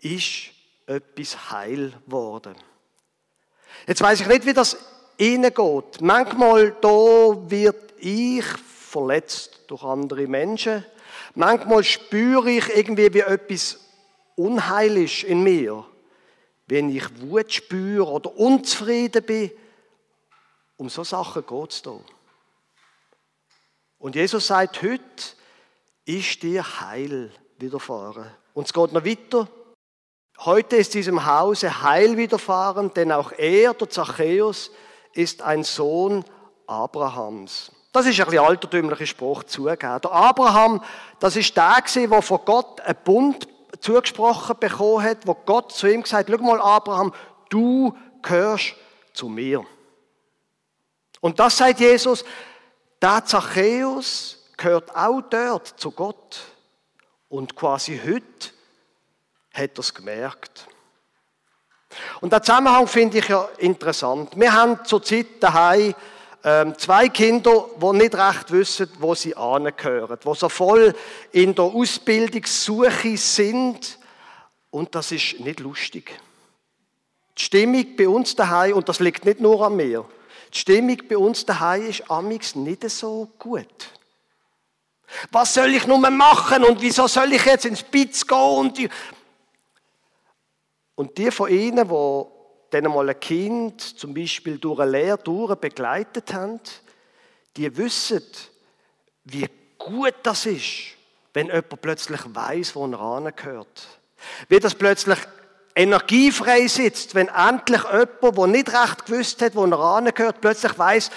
ist 0.00 0.50
etwas 0.86 1.50
heil 1.50 1.92
worden. 2.06 2.54
Jetzt 3.86 4.00
weiß 4.00 4.20
ich 4.22 4.26
nicht, 4.26 4.46
wie 4.46 4.52
das 4.52 4.76
hineingeht. 5.18 6.00
Manchmal 6.00 6.76
da 6.80 6.88
wird 6.88 7.94
ich 7.98 8.44
verletzt 8.44 9.60
durch 9.68 9.82
andere 9.84 10.26
Menschen. 10.26 10.84
Manchmal 11.34 11.84
spüre 11.84 12.50
ich 12.50 12.76
irgendwie, 12.76 13.12
wie 13.14 13.20
etwas 13.20 13.78
unheil 14.36 14.96
ist 14.96 15.22
in 15.24 15.42
mir. 15.42 15.84
Wenn 16.66 16.94
ich 16.94 17.04
Wut 17.20 17.52
spüre 17.52 18.10
oder 18.10 18.36
unzufrieden 18.36 19.22
bin. 19.22 19.50
Um 20.76 20.88
so 20.88 21.04
Sachen 21.04 21.44
geht 21.46 21.72
es 21.72 21.82
da. 21.82 21.98
Und 24.00 24.16
Jesus 24.16 24.46
sagt, 24.46 24.80
heute 24.82 25.02
ist 26.06 26.42
dir 26.42 26.80
Heil 26.80 27.30
widerfahren. 27.58 28.30
Und 28.54 28.66
es 28.66 28.72
geht 28.72 28.92
noch 28.92 29.04
weiter. 29.04 29.46
Heute 30.38 30.76
ist 30.76 30.94
diesem 30.94 31.26
Hause 31.26 31.82
Heil 31.82 32.16
widerfahren, 32.16 32.94
denn 32.94 33.12
auch 33.12 33.30
er, 33.32 33.74
der 33.74 33.90
Zachäus, 33.90 34.70
ist 35.12 35.42
ein 35.42 35.64
Sohn 35.64 36.24
Abrahams. 36.66 37.72
Das 37.92 38.06
ist 38.06 38.18
ein 38.18 38.38
altertümlicher 38.38 39.04
Spruch 39.04 39.44
zugegeben. 39.44 40.00
Der 40.00 40.12
Abraham, 40.12 40.82
das 41.18 41.36
ist 41.36 41.54
der 41.54 41.82
der 41.94 42.22
von 42.22 42.40
Gott 42.46 42.80
einen 42.80 42.96
Bund 43.04 43.48
zugesprochen 43.80 44.56
bekommen 44.58 45.04
hat, 45.04 45.26
wo 45.26 45.34
Gott 45.34 45.72
zu 45.72 45.86
ihm 45.86 46.02
gesagt 46.02 46.30
hat, 46.30 46.38
schau 46.38 46.42
mal 46.42 46.60
Abraham, 46.60 47.12
du 47.50 47.94
gehörst 48.22 48.76
zu 49.12 49.28
mir. 49.28 49.62
Und 51.20 51.38
das 51.38 51.58
sagt 51.58 51.80
Jesus, 51.80 52.24
der 53.00 53.24
Zachäus 53.24 54.38
gehört 54.56 54.94
auch 54.94 55.22
dort 55.22 55.68
zu 55.80 55.90
Gott. 55.90 56.40
Und 57.28 57.54
quasi 57.56 58.00
heute 58.04 58.50
hat 59.54 59.70
er 59.74 59.78
es 59.78 59.94
gemerkt. 59.94 60.66
Und 62.20 62.32
der 62.32 62.42
Zusammenhang 62.42 62.86
finde 62.86 63.18
ich 63.18 63.28
ja 63.28 63.48
interessant. 63.58 64.32
Wir 64.36 64.52
haben 64.52 64.84
zurzeit 64.84 65.26
daheim 65.40 65.94
ähm, 66.42 66.78
zwei 66.78 67.08
Kinder, 67.08 67.66
die 67.80 67.96
nicht 67.96 68.14
recht 68.14 68.50
wissen, 68.50 68.90
wo 68.98 69.14
sie 69.14 69.36
angehören, 69.36 70.18
die 70.24 70.34
so 70.34 70.48
voll 70.48 70.94
in 71.32 71.54
der 71.54 71.64
Ausbildungssuche 71.64 73.16
sind. 73.16 73.98
Und 74.70 74.94
das 74.94 75.12
ist 75.12 75.40
nicht 75.40 75.60
lustig. 75.60 76.18
Die 77.36 77.42
Stimmung 77.42 77.96
bei 77.96 78.08
uns 78.08 78.36
daheim, 78.36 78.74
und 78.74 78.88
das 78.88 79.00
liegt 79.00 79.24
nicht 79.24 79.40
nur 79.40 79.66
an 79.66 79.76
mir, 79.76 80.04
die 80.52 80.58
Stimmung 80.58 80.98
bei 81.08 81.16
uns 81.16 81.44
daheim 81.46 81.86
ist 81.86 82.10
amix 82.10 82.54
nicht 82.54 82.88
so 82.90 83.28
gut. 83.38 83.90
Was 85.30 85.54
soll 85.54 85.74
ich 85.74 85.86
nur 85.86 85.98
machen 86.10 86.64
und 86.64 86.80
wieso 86.80 87.06
soll 87.06 87.32
ich 87.32 87.44
jetzt 87.44 87.64
ins 87.64 87.80
Spitz 87.80 88.26
gehen? 88.26 88.38
Und 88.38 88.78
die, 88.78 88.88
und 90.94 91.16
die 91.18 91.30
von 91.30 91.50
Ihnen, 91.50 91.88
die 91.88 92.24
dann 92.70 92.84
mal 92.84 93.08
ein 93.08 93.18
Kind 93.18 93.80
zum 93.80 94.14
Beispiel 94.14 94.58
durch 94.58 94.78
eine 94.80 94.92
Lehre 94.92 95.18
durch 95.18 95.56
begleitet 95.56 96.32
haben, 96.32 96.60
die 97.56 97.76
wissen, 97.76 98.24
wie 99.24 99.48
gut 99.78 100.14
das 100.22 100.46
ist, 100.46 100.94
wenn 101.34 101.46
jemand 101.46 101.80
plötzlich 101.80 102.20
weiß, 102.24 102.76
wo 102.76 102.86
er 102.86 103.00
angehört. 103.00 103.86
Wie 104.48 104.60
das 104.60 104.74
plötzlich 104.74 105.18
Energie 105.74 106.32
freisetzt, 106.32 107.14
wenn 107.14 107.28
endlich 107.28 107.82
jemand, 107.84 108.38
der 108.38 108.46
nicht 108.46 108.68
recht 108.72 109.06
gewusst 109.06 109.40
hat, 109.42 109.54
wo 109.54 109.64
er 109.64 109.78
angehört, 109.78 110.40
plötzlich 110.40 110.78
weiß, 110.78 111.10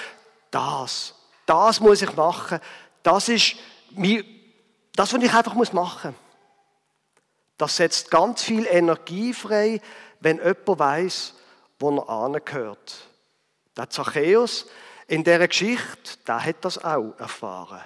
das, 0.51 1.15
das 1.45 1.79
muss 1.79 2.01
ich 2.01 2.15
machen, 2.15 2.59
das 3.01 3.29
ist 3.29 3.55
das, 4.95 5.13
was 5.13 5.23
ich 5.23 5.33
einfach 5.33 5.55
machen 5.73 6.11
muss. 6.11 6.19
Das 7.57 7.77
setzt 7.77 8.11
ganz 8.11 8.43
viel 8.43 8.65
Energie 8.65 9.33
frei, 9.33 9.81
wenn 10.19 10.37
jemand 10.37 10.79
weiß, 10.79 11.33
wo 11.79 11.97
er 11.97 12.09
angehört. 12.09 13.07
Der 13.75 13.89
Zachäus 13.89 14.67
in 15.07 15.23
dieser 15.23 15.47
Geschichte, 15.47 16.17
der 16.27 16.43
hat 16.43 16.57
das 16.61 16.83
auch 16.83 17.13
erfahren. 17.17 17.81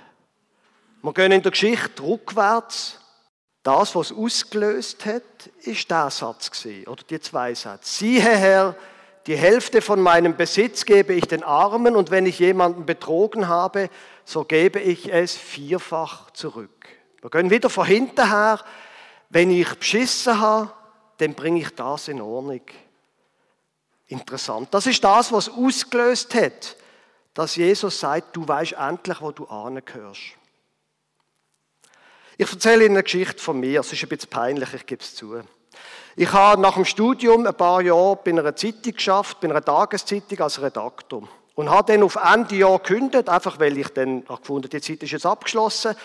Wir 1.02 1.14
gehen 1.14 1.32
in 1.32 1.42
der 1.42 1.52
Geschichte 1.52 2.04
rückwärts. 2.04 3.00
Das, 3.68 3.96
was 3.96 4.14
ausgelöst 4.14 5.06
hat, 5.06 5.24
ist 5.64 5.92
der 5.92 6.10
Satz 6.10 6.52
gewesen, 6.52 6.88
oder 6.88 7.04
die 7.04 7.20
zwei 7.20 7.54
Sätze. 7.54 7.96
Siehe 7.96 8.22
Herr, 8.22 8.78
die 9.26 9.36
Hälfte 9.36 9.82
von 9.82 10.00
meinem 10.00 10.38
Besitz 10.38 10.86
gebe 10.86 11.14
ich 11.14 11.26
den 11.26 11.44
Armen 11.44 11.98
und 11.98 12.10
wenn 12.10 12.26
ich 12.26 12.40
jemanden 12.40 12.86
betrogen 12.86 13.50
habe, 13.50 13.90
so 14.24 14.46
gebe 14.46 14.80
ich 14.80 15.12
es 15.12 15.36
vierfach 15.36 16.32
zurück. 16.32 16.88
Wir 17.20 17.30
gehen 17.30 17.50
wieder 17.50 17.70
von 17.70 17.86
hinten 17.86 18.30
her. 18.30 18.62
Wenn 19.28 19.52
ich 19.52 19.68
beschissen 19.76 20.40
habe, 20.40 20.72
dann 21.18 21.34
bringe 21.34 21.60
ich 21.60 21.76
das 21.76 22.08
in 22.08 22.22
Ordnung. 22.22 22.62
Interessant. 24.08 24.70
Das 24.72 24.88
ist 24.88 25.04
das, 25.04 25.34
was 25.34 25.50
ausgelöst 25.50 26.34
hat, 26.36 26.78
dass 27.34 27.58
Jesus 27.58 28.00
sagt, 28.00 28.34
du 28.34 28.48
weißt 28.48 28.78
endlich, 28.80 29.20
wo 29.20 29.32
du 29.32 29.46
angehörst. 29.46 30.38
Ich 32.40 32.52
erzähle 32.52 32.86
Ihnen 32.86 32.96
eine 32.96 33.04
Geschichte 33.04 33.42
von 33.42 33.60
mir. 33.60 33.80
Es 33.80 33.92
ist 33.92 34.04
ein 34.04 34.10
bisschen 34.10 34.30
peinlich, 34.30 34.72
ich 34.72 34.86
gebe 34.86 35.02
es 35.02 35.16
zu. 35.16 35.42
Ich 36.16 36.32
habe 36.32 36.62
nach 36.62 36.76
dem 36.76 36.86
Studium 36.86 37.48
ein 37.48 37.56
paar 37.56 37.82
Jahre 37.82 38.20
bei 38.24 38.30
einer 38.30 38.56
Zeitung 38.56 38.94
geschafft, 38.94 39.40
bei 39.40 39.50
einer 39.50 39.64
Tageszeitung 39.64 40.40
als 40.42 40.62
Redaktor. 40.62 41.28
Und 41.56 41.72
habe 41.72 41.92
dann 41.92 42.04
auf 42.04 42.16
Ende 42.16 42.56
Jahr 42.56 42.78
gekündigt, 42.78 43.28
einfach 43.28 43.60
weil 43.60 43.76
ich 43.80 43.88
dann 43.90 44.24
gefunden 44.24 44.70
die 44.70 44.80
Zeit 44.80 45.02
ist 45.02 45.12
jetzt 45.12 45.26
abgeschlossen. 45.26 45.96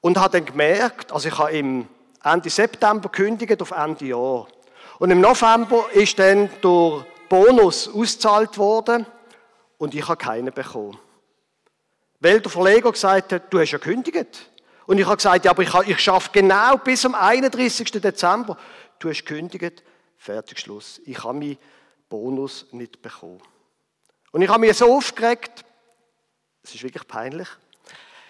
Und 0.00 0.18
habe 0.18 0.38
dann 0.38 0.44
gemerkt, 0.44 1.10
also 1.10 1.26
ich 1.26 1.36
habe 1.36 1.50
im 1.50 1.88
Ende 2.22 2.48
September 2.48 3.08
gekündigt 3.08 3.60
auf 3.60 3.72
Ende 3.72 4.04
Jahr. 4.04 4.46
Und 5.00 5.10
im 5.10 5.20
November 5.20 5.86
ist 5.92 6.16
dann 6.20 6.48
durch 6.60 7.04
Bonus 7.28 7.88
ausgezahlt 7.88 8.56
worden 8.56 9.04
und 9.78 9.96
ich 9.96 10.06
habe 10.06 10.16
keinen 10.16 10.54
bekommen. 10.54 10.96
Weil 12.20 12.40
der 12.40 12.52
Verleger 12.52 12.92
gesagt 12.92 13.32
hat, 13.32 13.52
du 13.52 13.58
hast 13.58 13.72
ja 13.72 13.78
gekündigt. 13.78 14.48
Und 14.86 14.98
ich 14.98 15.06
habe 15.06 15.16
gesagt, 15.16 15.44
ja, 15.44 15.50
aber 15.50 15.62
ich, 15.62 15.74
ich 15.88 16.00
schaffe 16.00 16.30
genau 16.32 16.76
bis 16.76 17.00
zum 17.00 17.14
31. 17.14 17.90
Dezember. 17.92 18.56
Du 18.98 19.08
hast 19.10 19.24
gekündigt, 19.24 19.82
fertig, 20.16 20.60
Schluss. 20.60 21.00
Ich 21.04 21.22
habe 21.22 21.34
meinen 21.34 21.58
Bonus 22.08 22.66
nicht 22.72 23.02
bekommen. 23.02 23.42
Und 24.32 24.42
ich 24.42 24.48
habe 24.48 24.60
mich 24.60 24.76
so 24.76 24.94
aufgeregt, 24.94 25.64
es 26.62 26.74
ist 26.74 26.82
wirklich 26.82 27.06
peinlich. 27.06 27.48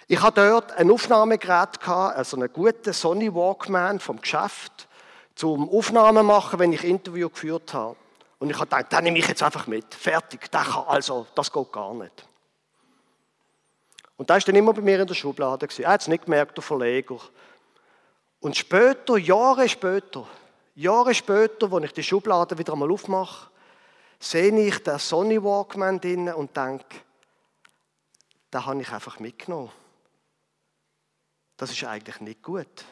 Ich 0.08 0.22
hatte 0.22 0.48
dort 0.48 0.72
ein 0.72 0.90
Aufnahmegerät, 0.90 1.86
also 1.86 2.36
einen 2.36 2.52
guten 2.52 2.92
Sony 2.92 3.34
Walkman 3.34 3.98
vom 3.98 4.20
Geschäft, 4.20 4.88
zum 5.34 5.68
Aufnahmen 5.68 6.24
machen, 6.24 6.58
wenn 6.58 6.72
ich 6.72 6.84
Interview 6.84 7.28
geführt 7.28 7.74
habe. 7.74 7.96
Und 8.38 8.50
ich 8.50 8.56
habe 8.56 8.66
gedacht, 8.66 8.92
den 8.92 9.04
nehme 9.04 9.18
ich 9.18 9.28
jetzt 9.28 9.42
einfach 9.42 9.66
mit. 9.66 9.94
Fertig. 9.94 10.50
Kann, 10.50 10.84
also, 10.86 11.26
das 11.34 11.52
geht 11.52 11.72
gar 11.72 11.92
nicht. 11.94 12.26
Und 14.16 14.30
da 14.30 14.36
ist 14.36 14.48
dann 14.48 14.56
immer 14.56 14.72
bei 14.72 14.80
mir 14.80 15.00
in 15.00 15.06
der 15.06 15.14
Schublade. 15.14 15.68
Er 15.78 15.88
hat 15.88 16.00
es 16.00 16.08
nicht 16.08 16.24
gemerkt, 16.24 16.56
der 16.56 16.62
Verleger. 16.62 17.18
Und 18.40 18.56
später, 18.56 19.18
Jahre 19.18 19.68
später, 19.68 20.26
Jahre 20.74 21.14
später, 21.14 21.72
als 21.72 21.84
ich 21.84 21.92
die 21.92 22.02
Schublade 22.02 22.56
wieder 22.56 22.72
einmal 22.72 22.90
aufmache, 22.90 23.50
sehe 24.18 24.58
ich 24.58 24.82
den 24.82 24.98
Sony 24.98 25.42
Walkman 25.42 26.00
drin 26.00 26.28
und 26.32 26.56
denke, 26.56 26.84
den 28.52 28.64
habe 28.64 28.80
ich 28.80 28.90
einfach 28.90 29.18
mitgenommen. 29.18 29.72
Das 31.56 31.70
ist 31.70 31.84
eigentlich 31.84 32.20
nicht 32.20 32.42
gut. 32.42 32.84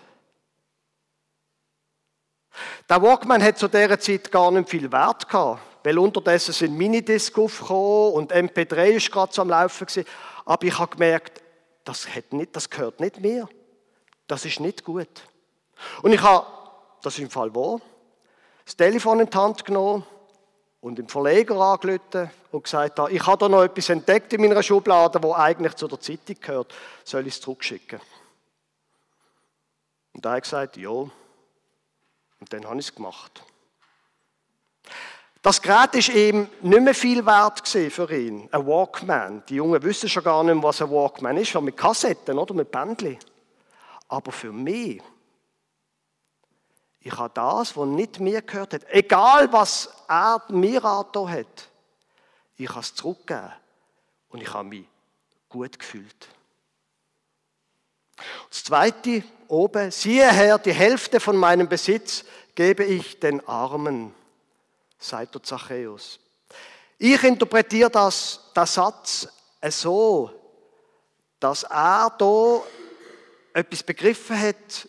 Der 2.88 3.02
Walkman 3.02 3.42
hat 3.42 3.58
zu 3.58 3.68
dieser 3.68 3.98
Zeit 3.98 4.30
gar 4.30 4.50
nicht 4.50 4.68
viel 4.68 4.90
Wert 4.92 5.28
gehabt, 5.28 5.60
weil 5.82 5.98
unterdessen 5.98 6.52
sind 6.52 6.76
Minidisc 6.76 7.36
aufgekommen 7.38 8.12
und 8.12 8.32
MP3 8.32 8.90
ist 8.90 9.10
gerade 9.10 9.32
so 9.32 9.42
am 9.42 9.48
Laufen 9.48 9.86
gewesen. 9.86 10.06
Aber 10.44 10.66
ich 10.66 10.78
habe 10.78 10.92
gemerkt, 10.92 11.42
das, 11.84 12.06
nicht, 12.30 12.56
das 12.56 12.68
gehört 12.68 13.00
nicht 13.00 13.20
mir. 13.20 13.48
Das 14.26 14.44
ist 14.44 14.60
nicht 14.60 14.84
gut. 14.84 15.08
Und 16.02 16.12
ich 16.12 16.22
habe, 16.22 16.46
das 17.02 17.14
ist 17.14 17.20
im 17.20 17.30
Fall 17.30 17.54
wahr, 17.54 17.80
das 18.64 18.76
Telefon 18.76 19.20
in 19.20 19.28
die 19.28 19.36
Hand 19.36 19.64
genommen 19.64 20.06
und 20.80 20.96
dem 20.96 21.08
Verleger 21.08 21.56
angerufen 21.56 22.30
und 22.50 22.64
gesagt, 22.64 22.98
ich 23.10 23.26
habe 23.26 23.38
da 23.38 23.48
noch 23.48 23.62
etwas 23.62 23.88
entdeckt 23.88 24.32
in 24.32 24.40
meiner 24.40 24.62
Schublade, 24.62 25.22
wo 25.22 25.34
eigentlich 25.34 25.74
zu 25.74 25.88
der 25.88 26.00
Zeitung 26.00 26.36
gehört, 26.40 26.74
soll 27.04 27.26
ich 27.26 27.34
es 27.34 27.40
zurückschicken? 27.40 28.00
Und 30.12 30.24
er 30.24 30.32
hat 30.32 30.42
gesagt, 30.44 30.76
ja. 30.76 30.90
Und 30.90 31.12
dann 32.50 32.64
habe 32.66 32.78
ich 32.78 32.88
es 32.88 32.94
gemacht. 32.94 33.42
Das 35.44 35.60
Gerät 35.60 35.94
ist 35.94 36.08
ihm 36.08 36.48
nicht 36.62 36.80
mehr 36.80 36.94
viel 36.94 37.26
wert 37.26 37.68
für 37.68 38.10
ihn. 38.10 38.48
Ein 38.50 38.66
Walkman. 38.66 39.42
Die 39.46 39.56
Jungen 39.56 39.82
wissen 39.82 40.08
schon 40.08 40.24
gar 40.24 40.42
nicht 40.42 40.54
mehr, 40.54 40.62
was 40.62 40.80
ein 40.80 40.90
Walkman 40.90 41.36
ist, 41.36 41.54
mit 41.60 41.76
Kassetten 41.76 42.38
oder 42.38 42.54
mit 42.54 42.70
Bändchen. 42.70 43.18
Aber 44.08 44.32
für 44.32 44.52
mich, 44.52 45.02
ich 46.98 47.12
habe 47.12 47.30
das, 47.34 47.76
was 47.76 47.86
nicht 47.86 48.20
mir 48.20 48.40
gehört 48.40 48.72
hat, 48.72 48.86
egal 48.88 49.52
was 49.52 49.90
er 50.08 50.42
mir 50.48 50.82
angetan 50.82 51.30
hat, 51.30 51.68
ich 52.56 52.70
habe 52.70 52.80
es 52.80 52.94
zurückgegeben 52.94 53.52
und 54.30 54.40
ich 54.40 54.50
habe 54.50 54.66
mich 54.66 54.86
gut 55.50 55.78
gefühlt. 55.78 56.28
Das 58.48 58.64
zweite 58.64 59.24
oben, 59.48 59.90
siehe 59.90 60.26
Herr, 60.26 60.58
die 60.58 60.72
Hälfte 60.72 61.20
von 61.20 61.36
meinem 61.36 61.68
Besitz 61.68 62.24
gebe 62.54 62.84
ich 62.84 63.20
den 63.20 63.46
Armen 63.46 64.14
sagt 65.08 65.34
der 65.34 65.42
Zachäus. 65.42 66.18
Ich 66.98 67.22
interpretiere 67.24 67.90
das, 67.90 68.40
den 68.54 68.66
Satz 68.66 69.28
so, 69.68 70.30
dass 71.40 71.64
er 71.64 72.10
da 72.18 72.62
etwas 73.52 73.82
begriffen 73.82 74.40
hat, 74.40 74.88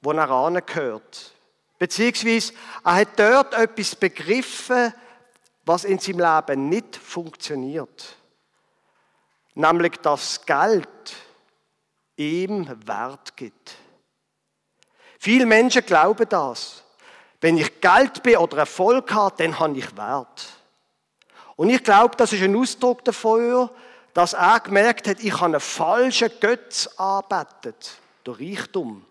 wo 0.00 0.12
er 0.12 0.30
angehört. 0.30 1.32
Beziehungsweise 1.78 2.52
er 2.84 2.94
hat 2.94 3.18
dort 3.18 3.54
etwas 3.54 3.94
begriffen, 3.94 4.92
was 5.64 5.84
in 5.84 5.98
seinem 5.98 6.20
Leben 6.20 6.68
nicht 6.68 6.96
funktioniert. 6.96 8.16
Nämlich, 9.54 9.96
dass 9.98 10.44
Geld 10.46 10.88
ihm 12.16 12.68
Wert 12.86 13.36
gibt. 13.36 13.74
Viele 15.18 15.46
Menschen 15.46 15.84
glauben 15.84 16.28
das. 16.28 16.84
Wenn 17.40 17.58
ich 17.58 17.80
Geld 17.80 18.22
bin 18.22 18.36
oder 18.36 18.58
Erfolg 18.58 19.12
habe, 19.12 19.34
dann 19.38 19.58
habe 19.58 19.78
ich 19.78 19.96
Wert. 19.96 20.46
Und 21.56 21.70
ich 21.70 21.82
glaube, 21.82 22.16
das 22.16 22.32
ist 22.32 22.42
ein 22.42 22.56
Ausdruck 22.56 23.04
dafür, 23.04 23.70
dass 24.14 24.32
er 24.32 24.60
gemerkt 24.60 25.08
hat, 25.08 25.20
ich 25.20 25.32
habe 25.34 25.44
einen 25.46 25.60
falschen 25.60 26.30
Götz 26.40 26.88
arbeitet, 26.96 27.92
der 28.26 28.38
Reichtum. 28.38 29.04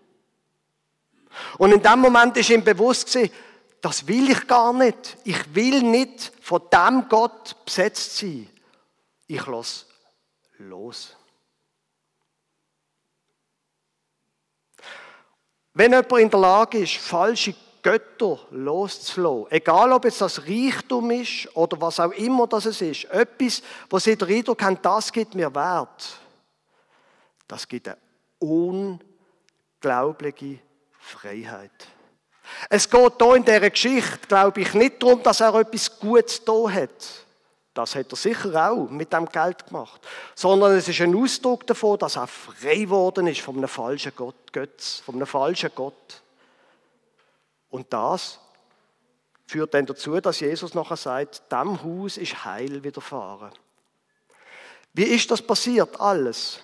Und 1.58 1.72
in 1.72 1.82
dem 1.82 2.00
Moment 2.00 2.36
ist 2.36 2.50
ihm 2.50 2.64
bewusst 2.64 3.12
gewesen, 3.12 3.32
das 3.80 4.06
will 4.06 4.30
ich 4.30 4.46
gar 4.46 4.72
nicht. 4.72 5.16
Ich 5.24 5.54
will 5.54 5.82
nicht 5.82 6.32
von 6.40 6.62
dem 6.72 7.08
Gott 7.08 7.64
besetzt 7.64 8.16
sein. 8.16 8.48
Ich 9.26 9.46
lasse 9.46 9.86
los. 10.58 11.14
Wenn 15.74 15.92
jemand 15.92 16.12
in 16.12 16.30
der 16.30 16.40
Lage 16.40 16.78
ist, 16.78 16.96
falsche 16.96 17.54
Götter 17.86 18.40
loszulassen, 18.50 19.52
egal 19.52 19.92
ob 19.92 20.06
es 20.06 20.18
das 20.18 20.42
Reichtum 20.42 21.08
ist 21.12 21.48
oder 21.54 21.80
was 21.80 22.00
auch 22.00 22.10
immer 22.10 22.48
das 22.48 22.66
ist, 22.66 23.04
etwas, 23.04 23.62
was 23.88 24.02
sie 24.02 24.16
den 24.16 24.28
Eindruck 24.28 24.60
haben, 24.60 24.76
das 24.82 25.12
gibt 25.12 25.36
mir 25.36 25.54
Wert, 25.54 26.18
das 27.46 27.68
gibt 27.68 27.86
eine 27.86 27.96
unglaubliche 28.40 30.58
Freiheit. 30.98 31.70
Es 32.68 32.90
geht 32.90 33.22
hier 33.22 33.36
in 33.36 33.44
dieser 33.44 33.70
Geschichte, 33.70 34.26
glaube 34.26 34.62
ich, 34.62 34.74
nicht 34.74 35.00
darum, 35.00 35.22
dass 35.22 35.40
er 35.40 35.54
etwas 35.54 36.00
Gutes 36.00 36.44
da 36.44 36.68
hat. 36.68 37.24
Das 37.72 37.94
hat 37.94 38.12
er 38.12 38.16
sicher 38.16 38.68
auch 38.68 38.90
mit 38.90 39.12
dem 39.12 39.26
Geld 39.26 39.64
gemacht. 39.64 40.04
Sondern 40.34 40.72
es 40.72 40.88
ist 40.88 41.02
ein 41.02 41.14
Ausdruck 41.14 41.64
davon, 41.68 42.00
dass 42.00 42.16
er 42.16 42.26
frei 42.26 42.78
geworden 42.78 43.28
ist 43.28 43.42
von 43.42 43.58
einem 43.58 43.68
falschen 43.68 44.10
Gott, 44.16 44.52
Götz, 44.52 45.02
von 45.04 45.14
einem 45.14 45.26
falschen 45.26 45.70
Gott. 45.72 46.22
Und 47.70 47.92
das 47.92 48.38
führt 49.46 49.74
dann 49.74 49.86
dazu, 49.86 50.20
dass 50.20 50.40
Jesus 50.40 50.74
nachher 50.74 50.96
sagt, 50.96 51.50
dem 51.50 51.82
Haus 51.82 52.16
ist 52.16 52.44
Heil 52.44 52.82
widerfahren. 52.82 53.52
Wie 54.92 55.04
ist 55.04 55.30
das 55.30 55.42
passiert, 55.42 56.00
alles? 56.00 56.60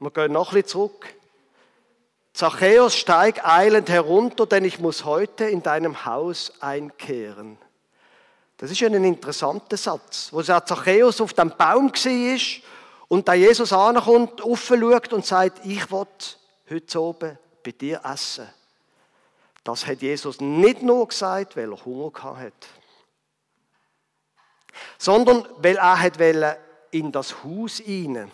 Wir 0.00 0.10
gehen 0.10 0.32
noch 0.32 0.52
ein 0.52 0.54
bisschen 0.54 0.68
zurück. 0.68 1.14
Zachäus, 2.32 2.96
steig 2.96 3.44
eilend 3.44 3.88
herunter, 3.88 4.46
denn 4.46 4.64
ich 4.64 4.78
muss 4.78 5.04
heute 5.04 5.44
in 5.44 5.62
deinem 5.62 6.04
Haus 6.04 6.52
einkehren. 6.60 7.58
Das 8.58 8.70
ist 8.70 8.82
ein 8.82 9.04
interessanter 9.04 9.76
Satz, 9.76 10.28
wo 10.32 10.42
Zachäus 10.42 11.20
auf 11.20 11.32
dem 11.32 11.50
Baum 11.50 11.92
war 11.92 12.62
und 13.08 13.26
da 13.26 13.34
Jesus 13.34 13.72
ankommt, 13.72 14.40
schaut 14.40 15.12
und 15.12 15.26
sagt, 15.26 15.64
ich 15.64 15.90
will 15.90 16.06
heute 16.70 17.00
oben 17.00 17.38
bei 17.64 17.72
dir 17.72 18.00
essen. 18.04 18.48
Das 19.68 19.86
hat 19.86 20.00
Jesus 20.00 20.40
nicht 20.40 20.80
nur 20.80 21.06
gesagt, 21.06 21.54
weil 21.54 21.70
er 21.70 21.84
Hunger 21.84 22.38
hat, 22.38 22.66
sondern 24.96 25.46
weil 25.58 25.76
er 25.76 26.58
in 26.90 27.12
das 27.12 27.44
Haus 27.44 27.76
hinein 27.76 28.32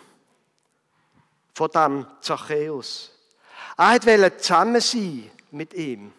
von 1.53 1.69
dem 1.71 2.07
Zachäus. 2.21 3.11
Er 3.75 4.01
wollte 4.05 4.37
zusammen 4.37 4.79
sein 4.79 5.29
mit 5.51 5.73
ihm. 5.73 6.13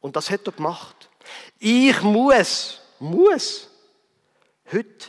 Und 0.00 0.16
das 0.16 0.28
hat 0.28 0.46
er 0.46 0.52
gemacht. 0.52 1.08
Ich 1.58 2.02
muss, 2.02 2.78
muss 2.98 3.70
heute 4.70 5.06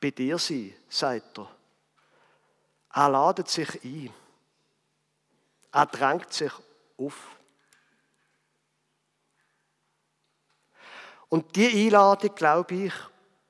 bei 0.00 0.10
dir 0.10 0.38
sein, 0.38 0.74
sagt 0.88 1.36
er. 1.38 1.50
Er 2.94 3.10
ladet 3.10 3.50
sich 3.50 3.84
ein. 3.84 4.10
Er 5.70 5.84
drängt 5.84 6.32
sich 6.32 6.52
auf. 6.96 7.33
Und 11.34 11.56
die 11.56 11.86
Einladung, 11.86 12.32
glaube 12.36 12.74
ich, 12.76 12.92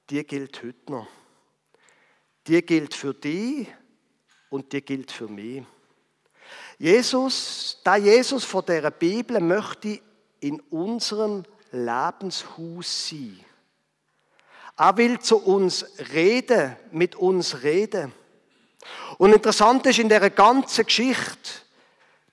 die 0.09 0.25
gilt 0.25 0.63
heute 0.63 0.91
noch. 0.91 1.07
Die 2.47 2.63
gilt 2.63 2.95
für 2.95 3.13
dich 3.13 3.69
und 4.49 4.73
die 4.73 4.81
gilt 4.81 5.13
für 5.13 5.29
mich. 5.29 5.63
Jesus, 6.79 7.79
der 7.85 7.97
Jesus 7.97 8.43
von 8.43 8.65
der 8.65 8.91
Bibel 8.91 9.39
möchte 9.39 10.01
in 10.41 10.61
unserem 10.71 11.45
Lebenshaus 11.73 13.11
sein. 13.11 13.45
Er 14.79 14.97
will 14.97 15.19
zu 15.19 15.37
uns 15.45 15.85
reden, 16.11 16.79
mit 16.91 17.17
uns 17.17 17.63
reden. 17.63 18.15
Und 19.19 19.35
interessant 19.35 19.85
ist 19.85 19.99
in 19.99 20.09
der 20.09 20.31
ganzen 20.31 20.87
Geschichte, 20.87 21.51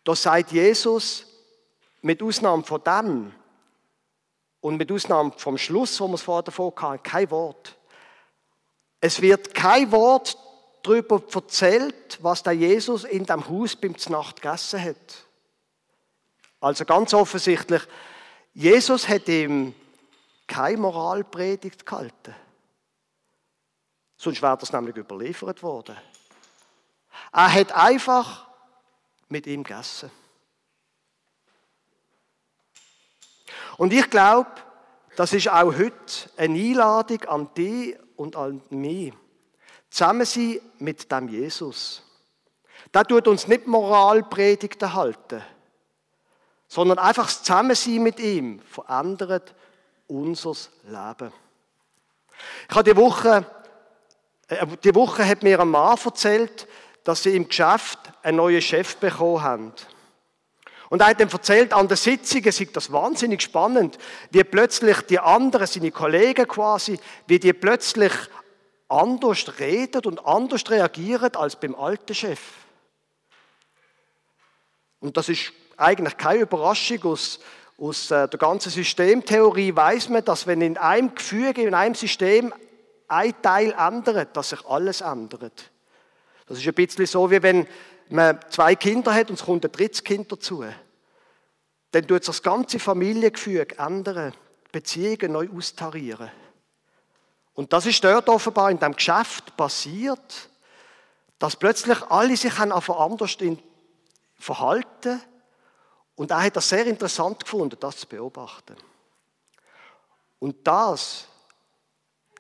da 0.06 0.16
sagt 0.16 0.54
Jesus, 0.54 1.26
mit 2.02 2.24
Ausnahme 2.24 2.64
von 2.64 2.82
dem 2.82 3.34
und 4.62 4.78
mit 4.78 4.91
Ausnahme 4.91 5.34
vom 5.36 5.58
Schluss, 5.58 6.00
wo 6.00 6.08
wir 6.08 6.15
es 6.15 6.21
vorher 6.21 6.43
davon 6.43 6.71
hatten, 6.76 7.04
kein 7.04 7.30
Wort. 7.32 7.78
Es 9.02 9.21
wird 9.21 9.54
kein 9.54 9.91
Wort 9.91 10.38
darüber 10.84 11.21
erzählt, 11.34 12.19
was 12.21 12.43
der 12.43 12.54
Jesus 12.54 13.04
in 13.04 13.26
dem 13.26 13.47
Haus 13.50 13.76
beim 13.76 13.97
Znacht 13.97 14.41
gegessen 14.41 14.82
hat. 14.84 15.26
Also 16.60 16.86
ganz 16.86 17.13
offensichtlich, 17.13 17.82
Jesus 18.54 19.08
hat 19.08 19.28
ihm 19.28 19.74
keine 20.45 20.78
Moralpredigt 20.78 21.86
gehalten. 21.86 22.36
Sonst 24.17 24.41
wäre 24.41 24.58
das 24.58 24.71
nämlich 24.71 24.95
überliefert 24.95 25.63
worden. 25.63 25.97
Er 27.34 27.52
hat 27.52 27.71
einfach 27.71 28.47
mit 29.30 29.47
ihm 29.47 29.63
gegessen. 29.63 30.12
Und 33.82 33.94
ich 33.94 34.12
glaube, 34.12 34.52
das 35.15 35.34
ist 35.34 35.50
auch 35.50 35.74
heute 35.74 36.30
eine 36.38 36.54
Einladung 36.54 37.24
an 37.24 37.50
dich 37.58 37.98
und 38.15 38.36
an 38.36 38.62
mich. 38.70 39.12
Zusammen 39.89 40.24
sein 40.24 40.60
mit 40.78 41.12
dem 41.12 41.28
Jesus. 41.28 42.04
Der 42.94 43.06
tut 43.06 43.28
uns 43.28 43.48
nicht 43.48 43.65
Moralpredigten 43.65 44.94
halten 44.94 45.41
sondern 46.67 47.00
einfach 47.00 47.26
das 47.26 47.44
Zusammensein 47.44 48.02
mit 48.02 48.17
ihm 48.20 48.62
verändert 48.62 49.54
unser 50.08 50.54
Leben. 50.84 51.34
Ich 52.70 52.76
habe 52.76 52.89
die 52.89 52.96
Woche, 52.96 53.46
äh, 54.48 54.65
die 54.82 54.96
Woche 54.96 55.28
hat 55.28 55.44
mir 55.44 55.60
ein 55.60 55.67
Mann 55.67 55.98
erzählt, 56.06 56.67
dass 57.04 57.24
sie 57.24 57.36
im 57.36 57.50
Geschäft 57.50 58.00
einen 58.24 58.38
neuen 58.38 58.62
Chef 58.62 58.96
bekommen 58.96 59.41
haben. 59.41 59.74
Und 60.91 60.99
er 60.99 61.08
hat 61.08 61.21
ihm 61.21 61.30
erzählt, 61.30 61.71
an 61.71 61.88
der 61.88 61.95
Sitzung 61.95 62.43
sei 62.51 62.67
das 62.73 62.91
wahnsinnig 62.91 63.41
spannend, 63.41 63.97
wie 64.30 64.43
plötzlich 64.43 64.99
die 65.04 65.19
anderen, 65.19 65.65
seine 65.65 65.89
Kollegen 65.89 66.45
quasi, 66.45 66.99
wie 67.27 67.39
die 67.39 67.54
plötzlich 67.54 68.12
anders 68.89 69.58
reden 69.58 70.01
und 70.04 70.25
anders 70.25 70.69
reagieren 70.69 71.34
als 71.38 71.56
beim 71.56 71.75
alten 71.75 72.13
Chef. 72.13 72.41
Und 74.99 75.15
das 75.15 75.30
ist 75.30 75.54
eigentlich 75.77 76.17
keine 76.17 76.41
Überraschung 76.41 77.01
aus, 77.06 77.39
aus 77.77 78.12
äh, 78.12 78.27
der 78.27 78.38
ganzen 78.38 78.69
Systemtheorie 78.69 79.73
weiß 79.73 80.10
man, 80.10 80.25
dass 80.25 80.45
wenn 80.45 80.60
in 80.60 80.77
einem 80.77 81.15
Gefüge, 81.15 81.62
in 81.62 81.73
einem 81.73 81.95
System 81.95 82.54
ein 83.08 83.41
Teil 83.41 83.73
ändert, 83.80 84.36
dass 84.36 84.49
sich 84.49 84.65
alles 84.65 84.99
ändert. 84.99 85.71
Das 86.47 86.58
ist 86.58 86.67
ein 86.67 86.73
bisschen 86.73 87.06
so, 87.06 87.32
wie 87.32 87.41
wenn 87.41 87.65
man 88.12 88.39
zwei 88.50 88.76
Kinder 88.76 89.13
hat 89.13 89.30
und 89.30 89.39
es 89.39 89.45
kommt 89.45 89.65
ein 89.65 89.71
drittes 89.71 90.04
Kind 90.04 90.32
dazu. 90.32 90.63
Dann 91.91 92.08
tut 92.08 92.24
sich 92.24 92.36
das 92.36 92.43
ganze 92.43 92.80
Familiengefüge 92.80 93.78
ändern, 93.78 94.34
Beziehungen 94.71 95.34
neu 95.34 95.50
austarieren. 95.56 96.32
Und 97.54 97.74
das 97.74 97.86
ist 97.86 98.04
dort 98.04 98.30
offenbar 98.30 98.71
in 98.71 98.80
dem 98.80 98.95
Geschäft 98.95 99.56
passiert, 99.58 100.50
dass 101.38 101.56
plötzlich 101.56 102.02
alle 102.04 102.38
sich 102.38 102.58
anders 102.60 103.38
verhalten 104.36 105.21
und 106.15 106.32
er 106.32 106.43
hat 106.43 106.56
das 106.56 106.69
sehr 106.69 106.86
interessant 106.86 107.43
gefunden, 107.43 107.78
das 107.80 107.97
zu 107.97 108.08
beobachten. 108.08 108.76
Und 110.38 110.67
das, 110.67 111.28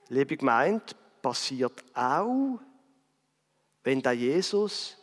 liebe 0.07 0.37
Gemeinde, 0.37 0.85
passiert 1.21 1.83
auch, 1.93 2.59
wenn 3.83 4.01
der 4.01 4.13
Jesus 4.13 4.97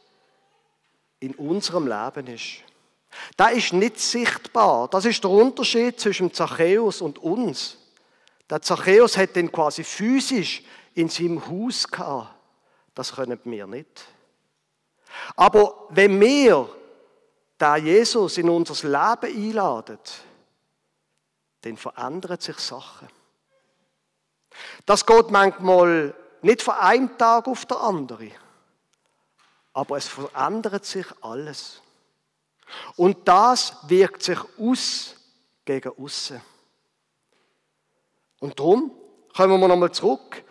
in 1.21 1.35
unserem 1.35 1.87
Leben 1.87 2.27
ist. 2.29 2.63
Da 3.37 3.49
ist 3.49 3.73
nicht 3.73 3.99
sichtbar. 3.99 4.89
Das 4.89 5.05
ist 5.05 5.23
der 5.25 5.31
Unterschied 5.31 5.99
zwischen 5.99 6.33
Zachäus 6.33 7.01
und 7.01 7.19
uns. 7.19 7.77
Der 8.49 8.63
Zachäus 8.63 9.17
hat 9.17 9.37
den 9.37 9.51
quasi 9.51 9.85
physisch 9.85 10.63
in 10.95 11.09
seinem 11.09 11.47
Haus 11.49 11.87
gehabt. 11.87 12.35
Das 12.95 13.15
können 13.15 13.39
wir 13.45 13.67
nicht. 13.67 14.05
Aber 15.37 15.87
wenn 15.91 16.21
wir 16.21 16.69
da 17.57 17.77
Jesus 17.77 18.39
in 18.39 18.49
unser 18.49 18.89
Leben 18.89 19.37
einladet, 19.37 20.23
dann 21.63 21.77
verändern 21.77 22.41
sich 22.41 22.59
Sachen. 22.59 23.09
Das 24.87 25.05
geht 25.05 25.31
manchmal 25.31 26.15
nicht 26.43 26.63
von 26.63 26.75
einem 26.75 27.19
Tag 27.19 27.49
auf 27.49 27.67
den 27.67 27.77
anderen. 27.77 28.33
Aber 29.79 29.97
es 29.97 30.09
verändert 30.09 30.85
sich 30.85 31.07
alles. 31.21 31.81
Und 32.97 33.29
das 33.29 33.77
wirkt 33.87 34.25
sich 34.25 34.39
aus 34.59 35.15
gegen 35.65 35.93
außen. 35.97 36.41
Und 38.41 38.59
darum 38.59 38.91
kommen 39.37 39.61
wir 39.61 39.69
nochmal 39.69 39.93
zurück 39.93 40.43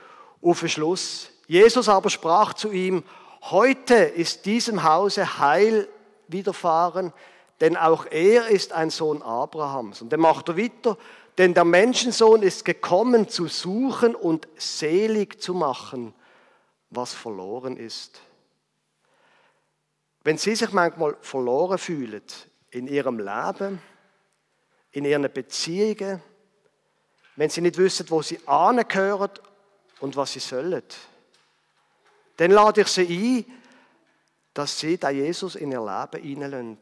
auf 0.41 0.61
den 0.61 0.69
Schluss. 0.69 1.27
Jesus 1.45 1.89
aber 1.89 2.09
sprach 2.09 2.53
zu 2.53 2.71
ihm, 2.71 3.03
heute 3.41 3.95
ist 3.95 4.45
diesem 4.45 4.85
Hause 4.85 5.39
Heil 5.39 5.89
widerfahren, 6.29 7.11
denn 7.59 7.75
auch 7.75 8.05
er 8.09 8.47
ist 8.47 8.71
ein 8.71 8.89
Sohn 8.89 9.21
Abrahams. 9.21 10.01
Und 10.01 10.13
dann 10.13 10.21
macht 10.21 10.47
er 10.47 10.57
weiter, 10.57 10.97
denn 11.37 11.53
der 11.53 11.65
Menschensohn 11.65 12.43
ist 12.43 12.63
gekommen 12.63 13.27
zu 13.27 13.49
suchen 13.49 14.15
und 14.15 14.47
selig 14.55 15.41
zu 15.41 15.53
machen, 15.53 16.13
was 16.91 17.13
verloren 17.13 17.75
ist. 17.75 18.21
Wenn 20.27 20.37
Sie 20.37 20.57
sich 20.57 20.73
manchmal 20.73 21.15
verloren 21.21 21.77
fühlen 21.77 22.21
in 22.71 22.85
Ihrem 22.89 23.17
Leben, 23.17 23.81
in 24.91 25.05
Ihren 25.05 25.31
Beziehungen, 25.31 26.21
wenn 27.37 27.49
Sie 27.49 27.61
nicht 27.61 27.77
wissen, 27.77 28.09
wo 28.09 28.21
Sie 28.21 28.45
angehören 28.45 29.31
und 30.01 30.17
was 30.17 30.33
Sie 30.33 30.41
sollen, 30.41 30.83
dann 32.35 32.51
lade 32.51 32.81
ich 32.81 32.89
Sie 32.89 33.45
ein, 33.47 33.61
dass 34.53 34.77
Sie 34.77 34.97
da 34.97 35.11
Jesus 35.11 35.55
in 35.55 35.71
Ihr 35.71 35.79
Leben 35.79 36.21
hineinlassen. 36.21 36.77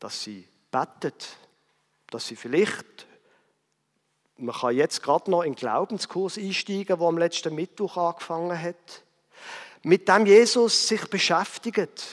Dass 0.00 0.24
Sie 0.24 0.48
betet, 0.72 1.36
dass 2.10 2.26
Sie 2.26 2.34
vielleicht, 2.34 3.06
man 4.38 4.56
kann 4.56 4.74
jetzt 4.74 5.04
gerade 5.04 5.30
noch 5.30 5.42
in 5.42 5.52
den 5.52 5.58
Glaubenskurs 5.60 6.36
einsteigen, 6.36 6.98
der 6.98 7.06
am 7.06 7.16
letzten 7.16 7.54
Mittwoch 7.54 7.96
angefangen 7.96 8.60
hat, 8.60 9.04
mit 9.84 10.08
dem 10.08 10.26
Jesus 10.26 10.88
sich 10.88 11.08
beschäftigt, 11.08 12.04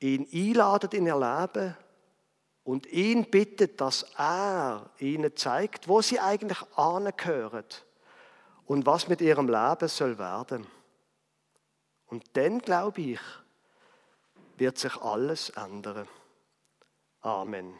ihn 0.00 0.26
einladet 0.32 0.94
in 0.94 1.06
ihr 1.06 1.18
Leben 1.18 1.76
und 2.64 2.86
ihn 2.86 3.30
bittet, 3.30 3.80
dass 3.80 4.04
er 4.16 4.90
ihnen 4.98 5.36
zeigt, 5.36 5.88
wo 5.88 6.00
sie 6.00 6.18
eigentlich 6.18 6.60
angehören 6.76 7.64
und 8.66 8.86
was 8.86 9.08
mit 9.08 9.20
ihrem 9.20 9.48
Leben 9.48 9.88
soll 9.88 10.18
werden. 10.18 10.66
Und 12.06 12.24
dann, 12.34 12.60
glaube 12.60 13.00
ich, 13.00 13.20
wird 14.56 14.78
sich 14.78 14.96
alles 14.96 15.50
ändern. 15.50 16.08
Amen. 17.20 17.74